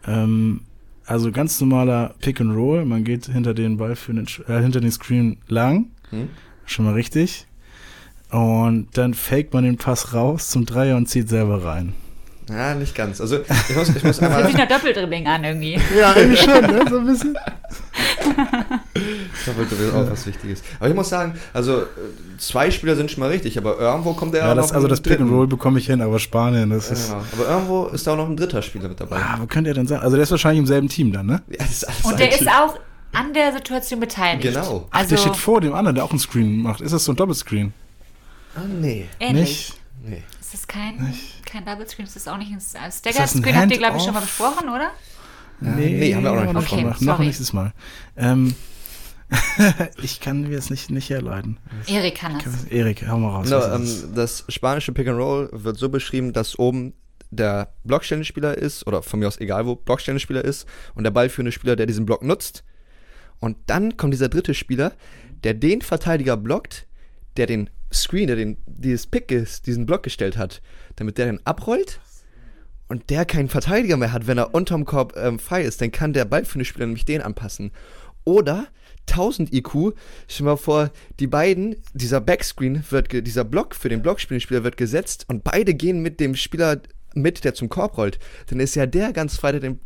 [0.07, 0.63] Ähm,
[1.07, 2.85] also ganz normaler Pick and Roll.
[2.85, 5.91] Man geht hinter den Ball für den, äh, hinter den Screen lang.
[6.11, 6.29] Hm?
[6.67, 7.47] Schon mal richtig.
[8.31, 11.95] Und dann faked man den Pass raus zum Dreier und zieht selber rein.
[12.53, 13.21] Ja, nicht ganz.
[13.21, 14.53] Also, ich muss, ich muss Hört sich einmal.
[14.53, 15.79] nach Doppeldribbling an irgendwie.
[15.99, 16.85] Ja, irgendwie schon, ne?
[16.89, 17.39] So ein bisschen.
[19.57, 20.63] Wollte ich auch was Wichtiges.
[20.79, 21.85] Aber ich muss sagen, also,
[22.39, 25.01] zwei Spieler sind schon mal richtig, aber irgendwo kommt der Ja, das, noch also das
[25.01, 25.31] Pick and.
[25.31, 27.09] Roll bekomme ich hin, aber Spanien, das Ja, ist.
[27.11, 27.23] genau.
[27.33, 29.17] Aber irgendwo ist da auch noch ein dritter Spieler mit dabei.
[29.17, 30.01] Ah, wo könnte er denn sein?
[30.01, 31.43] Also der ist wahrscheinlich im selben Team dann, ne?
[31.49, 32.79] Ja, das ist alles Und der ein ist auch
[33.13, 34.43] an der Situation beteiligt.
[34.43, 34.87] Genau.
[34.91, 36.81] Ach, Also, der steht vor dem anderen, der auch einen Screen macht.
[36.81, 37.73] Ist das so ein Doppelscreen?
[38.55, 39.07] Ah, nee.
[39.21, 39.43] ähnlich.
[39.49, 39.75] Nicht?
[40.05, 40.23] Nee.
[40.41, 41.15] Ist das kein,
[41.53, 42.07] kein Double Screen?
[42.07, 43.57] Ist das auch nicht ein das ein Stagger Screen?
[43.57, 44.91] Habt ihr, glaube ich, schon mal besprochen, oder?
[45.61, 46.83] nee, haben wir auch noch nicht besprochen.
[46.83, 46.97] gemacht.
[46.97, 47.27] Okay, Noch sorry.
[47.27, 47.73] nächstes Mal.
[48.17, 48.55] Ähm,
[50.03, 51.59] ich kann mir das nicht, nicht herleiten.
[51.87, 52.65] Erik kann das.
[52.65, 53.51] Erik, hau mal raus.
[53.51, 54.45] No, was ähm, ist das?
[54.45, 56.95] das spanische Pick and Roll wird so beschrieben, dass oben
[57.31, 61.77] der Blockstellenspieler ist, oder von mir aus egal wo, Blockstellenspieler ist und der ballführende Spieler,
[61.77, 62.65] der diesen Block nutzt.
[63.41, 64.93] Und dann kommt dieser dritte Spieler,
[65.43, 66.87] der den Verteidiger blockt,
[67.37, 70.63] der den Screen, der den, dieses Pick ist, diesen Block gestellt hat,
[70.97, 72.01] damit der dann abrollt
[72.89, 76.13] und der keinen Verteidiger mehr hat, wenn er unterm Korb ähm, frei ist, dann kann
[76.13, 77.73] der ballführende Spieler nämlich den anpassen.
[78.25, 78.67] Oder
[79.09, 79.95] 1000 IQ,
[80.29, 85.25] stell mal vor, die beiden, dieser Backscreen wird, dieser Block für den Blockspieler wird gesetzt
[85.29, 86.81] und beide gehen mit dem Spieler
[87.15, 88.19] mit, der zum Korb rollt.
[88.47, 89.81] Dann ist ja der ganz frei, der den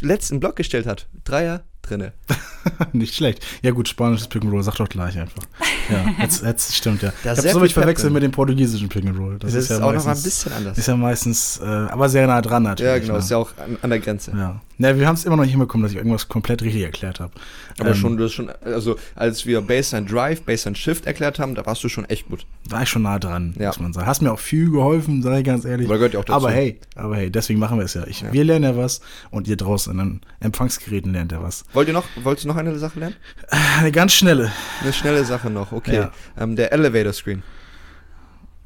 [0.00, 1.08] letzten Block gestellt hat.
[1.24, 2.12] Dreier drinne.
[2.92, 3.44] nicht schlecht.
[3.62, 5.42] Ja gut, spanisches Pick and Roll, sag doch gleich einfach.
[5.90, 7.12] Ja, jetzt, jetzt stimmt ja.
[7.24, 9.38] Da ich viel ich verwechselt mit dem portugiesischen Pick and Roll.
[9.38, 10.78] Das, ist, ja auch noch mal ein meistens- bisschen anders.
[10.78, 12.90] Ist ja meistens, äh, aber sehr nah dran natürlich.
[12.92, 13.18] ja, genau, ne?
[13.18, 14.30] ist ja auch an, an der Grenze.
[14.30, 14.60] Ja.
[14.78, 17.32] ja, wir haben es immer noch nicht hinbekommen, dass ich irgendwas komplett richtig erklärt habe.
[17.78, 21.54] Aber Ähm, schon, du hast schon, also als wir Baseline Drive, Baseline Shift erklärt haben,
[21.54, 22.46] da warst du schon echt gut.
[22.68, 23.68] War ich schon nah dran, Ja.
[23.68, 24.06] muss man sagen.
[24.06, 25.86] Hast mir auch viel geholfen, sage ich ganz ehrlich.
[25.88, 26.36] Aber gehört ja auch dazu.
[26.36, 28.06] Aber hey, aber hey, deswegen machen wir es ja.
[28.06, 31.64] Ich, Wir lernen ja was und ihr draußen an den Empfangsgeräten lernt ja was.
[31.72, 33.16] Wollt ihr noch, wolltest du noch eine Sache lernen?
[33.48, 34.52] Eine ganz schnelle.
[34.82, 35.94] Eine schnelle Sache noch, okay.
[35.94, 36.12] Ja.
[36.38, 37.42] Ähm, der Elevator Screen.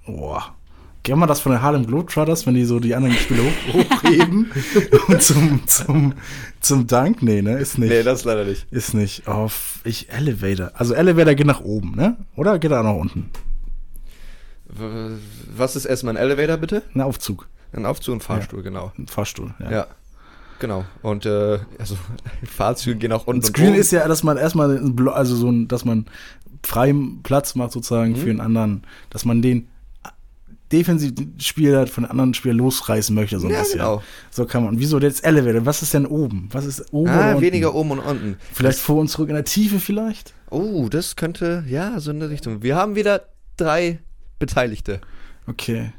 [0.06, 0.54] Boah.
[1.04, 4.50] Kennen wir das von den Harlem Globetrotters, wenn die so die anderen Spieler hoch, hochheben
[5.06, 6.14] und zum, zum,
[6.60, 7.22] zum Dank?
[7.22, 7.58] Nee, ne?
[7.58, 8.04] Ist nicht.
[8.04, 8.66] das leider nicht.
[8.72, 9.28] Ist nicht.
[9.28, 10.72] Auf ich Elevator.
[10.74, 12.16] Also Elevator geht nach oben, ne?
[12.34, 13.30] Oder geht er nach unten?
[14.68, 16.82] Was ist erstmal ein Elevator, bitte?
[16.92, 17.46] Ein Aufzug.
[17.72, 18.90] Ein Aufzug und Fahrstuhl, genau.
[18.98, 19.54] Ein Fahrstuhl.
[19.60, 19.70] Ja.
[19.70, 19.86] Ja.
[20.58, 20.84] Genau.
[21.02, 21.96] Und äh, also
[22.44, 23.78] Fahrzeuge gehen auch unten Und und Screen oben.
[23.80, 24.78] ist ja, dass man erstmal,
[25.12, 26.06] also so ein, dass man
[26.62, 28.16] freien Platz macht sozusagen Mhm.
[28.16, 29.68] für einen anderen, dass man den
[30.72, 33.78] defensiven Spieler von den anderen Spielern losreißen möchte, so ein Ja, bisschen.
[33.78, 34.02] genau.
[34.32, 34.74] So kann man.
[34.74, 35.64] Und wieso jetzt Elevator?
[35.64, 36.48] Was ist denn oben?
[36.50, 37.42] Was ist oben oder Ah, unten?
[37.42, 38.36] weniger oben und unten.
[38.52, 40.34] Vielleicht vor uns zurück in der Tiefe vielleicht?
[40.50, 42.62] Oh, das könnte, ja, so in der Richtung.
[42.64, 44.00] Wir haben wieder drei
[44.40, 45.00] Beteiligte.
[45.46, 45.92] Okay.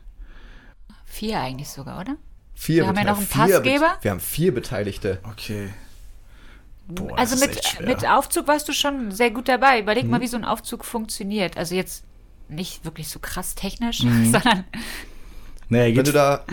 [1.05, 2.17] Vier eigentlich sogar, oder?
[2.59, 3.97] Vier Wir haben ja noch einen vier Passgeber.
[4.01, 5.19] Wir haben vier Beteiligte.
[5.31, 5.69] Okay.
[6.87, 9.79] Boah, also das ist mit, mit Aufzug warst du schon sehr gut dabei.
[9.79, 10.09] Überleg Mhm.
[10.09, 11.55] mal, wie so ein Aufzug funktioniert.
[11.57, 12.03] Also jetzt
[12.49, 14.31] nicht wirklich so krass technisch, Mhm.
[14.31, 14.63] sondern
[15.69, 16.45] Nee, er Wenn du da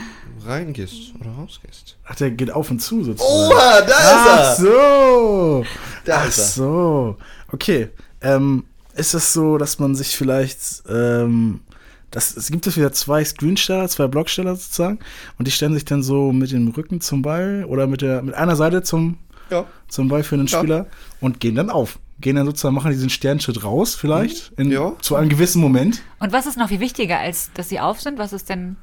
[0.45, 1.97] reingehst oder rausgehst.
[2.05, 3.33] ach, der geht auf und zu sozusagen.
[3.33, 4.65] Oha, da Ach ist er!
[4.67, 5.65] so.
[6.05, 6.45] Da Ach ist er.
[6.45, 7.17] so.
[7.53, 7.91] Okay.
[8.21, 11.61] Ähm, ist es so, dass man sich vielleicht, ähm,
[12.15, 14.99] das, es gibt es wieder zwei Screensteller, zwei Blocksteller sozusagen,
[15.39, 18.35] und die stellen sich dann so mit dem Rücken zum Ball oder mit der mit
[18.35, 19.19] einer Seite zum
[19.51, 19.65] Ja.
[19.89, 20.59] zum Ball für den Ja.
[20.59, 20.87] Spieler
[21.21, 21.99] und gehen dann auf.
[22.21, 24.93] Gehen dann sozusagen, machen diesen Sternschritt raus, vielleicht, in, Ja.
[25.01, 26.03] zu einem gewissen Moment.
[26.21, 28.19] Und was ist noch viel wichtiger, als dass sie auf sind?
[28.19, 28.77] Was ist denn,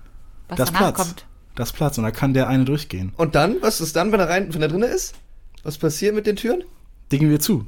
[0.50, 0.98] was Das danach Platz.
[0.98, 1.26] kommt?
[1.56, 1.98] Das Platz.
[1.98, 3.14] Und da kann der eine durchgehen.
[3.18, 5.16] Und dann, was ist dann, wenn er rein, wenn er drin ist?
[5.64, 6.64] Was passiert mit den Türen?
[7.12, 7.66] Dingen wir zu.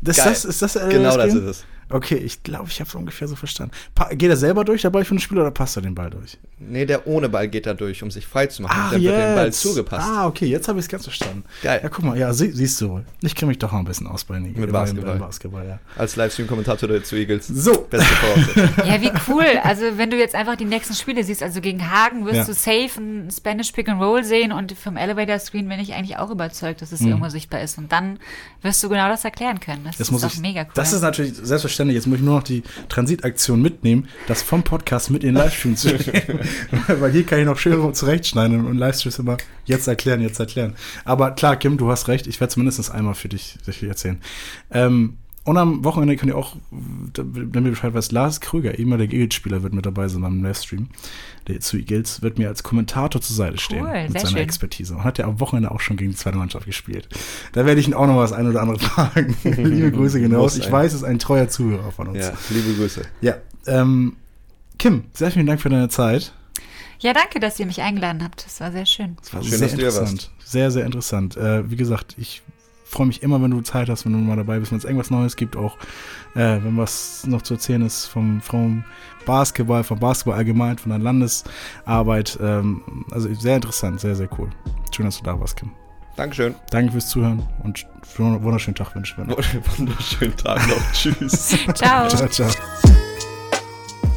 [0.00, 0.26] Das, Geil.
[0.28, 1.38] das, ist das äh, genau das Game?
[1.48, 1.64] ist es.
[1.90, 3.72] Okay, ich glaube, ich habe es ungefähr so verstanden.
[3.94, 6.10] Pa geht er selber durch, der Ball für den Spieler, oder passt er den Ball
[6.10, 6.38] durch?
[6.58, 8.92] Nee, der ohne Ball geht da durch, um sich frei zu machen.
[8.92, 10.06] dann wird dem Ball zugepasst.
[10.08, 11.44] Ah, okay, jetzt habe ich es ganz verstanden.
[11.62, 11.80] Geil.
[11.82, 13.04] Ja, guck mal, ja, sie, siehst du wohl.
[13.20, 15.18] Ich kenne mich doch mal ein bisschen aus bei den Mit Basketball.
[15.18, 15.78] Basketball, ja.
[15.96, 17.46] Als Livestream-Kommentator der zu Eagles.
[17.48, 17.82] So.
[17.90, 18.06] Beste.
[18.84, 19.44] Ja, wie cool.
[19.62, 22.44] Also, wenn du jetzt einfach die nächsten Spiele siehst, also gegen Hagen wirst Ja.
[22.44, 26.16] du safe ein Spanish Pick and Roll sehen und vom Elevator Screen bin ich eigentlich
[26.18, 27.08] auch überzeugt, dass es Mhm.
[27.08, 27.78] irgendwo sichtbar ist.
[27.78, 28.18] Und dann
[28.62, 29.82] wirst du genau das erklären können.
[29.84, 30.68] Das, Das ist muss doch ich, mega cool.
[30.74, 31.73] Das ist natürlich selbstverständlich.
[31.78, 35.76] Jetzt muss ich nur noch die Transitaktion mitnehmen, das vom Podcast mit in den Livestream
[35.76, 36.40] zu nehmen.
[36.86, 40.74] Weil hier kann ich noch schön zurechtschneiden und Livestreams immer jetzt erklären, jetzt erklären.
[41.04, 42.26] Aber klar, Kim, du hast recht.
[42.26, 44.20] Ich werde es mindestens einmal für dich, für dich erzählen.
[44.70, 46.56] Ähm, und am Wochenende könnt ihr auch,
[47.12, 50.88] damit ihr Bescheid weißt, Lars Krüger, ehemaliger Eagles-Spieler, wird mit dabei sein beim Livestream.
[51.46, 54.38] Der zu Eagles wird mir als Kommentator zur Seite stehen Cool, mit sehr seiner schön.
[54.38, 54.94] Expertise.
[54.94, 57.08] Und hat ja am Wochenende auch schon gegen die zweite Mannschaft gespielt.
[57.52, 59.36] Da werde ich ihn auch noch mal das ein oder andere fragen.
[59.44, 60.18] Liebe Grüße.
[60.28, 62.18] Muss Ich weiß, es ist ein treuer Zuhörer von uns.
[62.20, 63.02] ja, liebe Grüße.
[63.20, 63.36] Ja,
[63.66, 64.16] ähm,
[64.78, 66.32] Kim, sehr vielen Dank für deine Zeit.
[67.00, 68.46] ja, danke, dass ihr mich eingeladen habt.
[68.46, 69.16] Das war sehr schön.
[69.20, 70.30] Das war Schön, sehr dass du hier interessant.
[70.42, 71.36] Sehr, sehr interessant.
[71.36, 72.42] Äh, wie gesagt, ich
[72.94, 75.10] freue mich immer, wenn du Zeit hast, wenn du mal dabei bist, wenn es irgendwas
[75.10, 75.76] Neues gibt, auch
[76.34, 82.38] äh, wenn was noch zu erzählen ist vom Frauen-Basketball, vom Basketball allgemein, von der Landesarbeit.
[82.40, 84.48] Ähm, also sehr interessant, sehr, sehr cool.
[84.94, 85.72] Schön, dass du da warst, Kim.
[86.16, 86.54] Dankeschön.
[86.70, 87.84] Danke fürs Zuhören und
[88.18, 89.38] einen wunderschönen Tag wünschen wir noch.
[89.78, 90.92] Wunderschönen Tag noch.
[90.92, 91.56] Tschüss.
[91.74, 92.08] Ciao.
[92.08, 92.50] Ciao, ciao.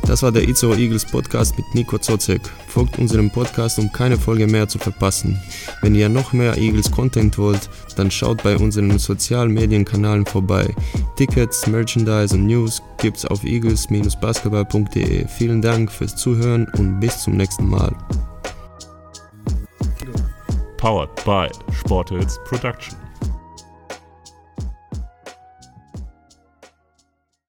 [0.08, 2.42] Das war der Itzo Eagles Podcast mit Nico Zozek.
[2.68, 5.38] Folgt unserem Podcast, um keine Folge mehr zu verpassen.
[5.82, 10.74] Wenn ihr noch mehr Eagles Content wollt, dann schaut bei unseren sozialen Medienkanälen vorbei.
[11.18, 15.28] Tickets, Merchandise und News gibt's auf eagles-basketball.de.
[15.28, 17.94] Vielen Dank fürs Zuhören und bis zum nächsten Mal.
[20.78, 23.07] Powered by Sportels Production.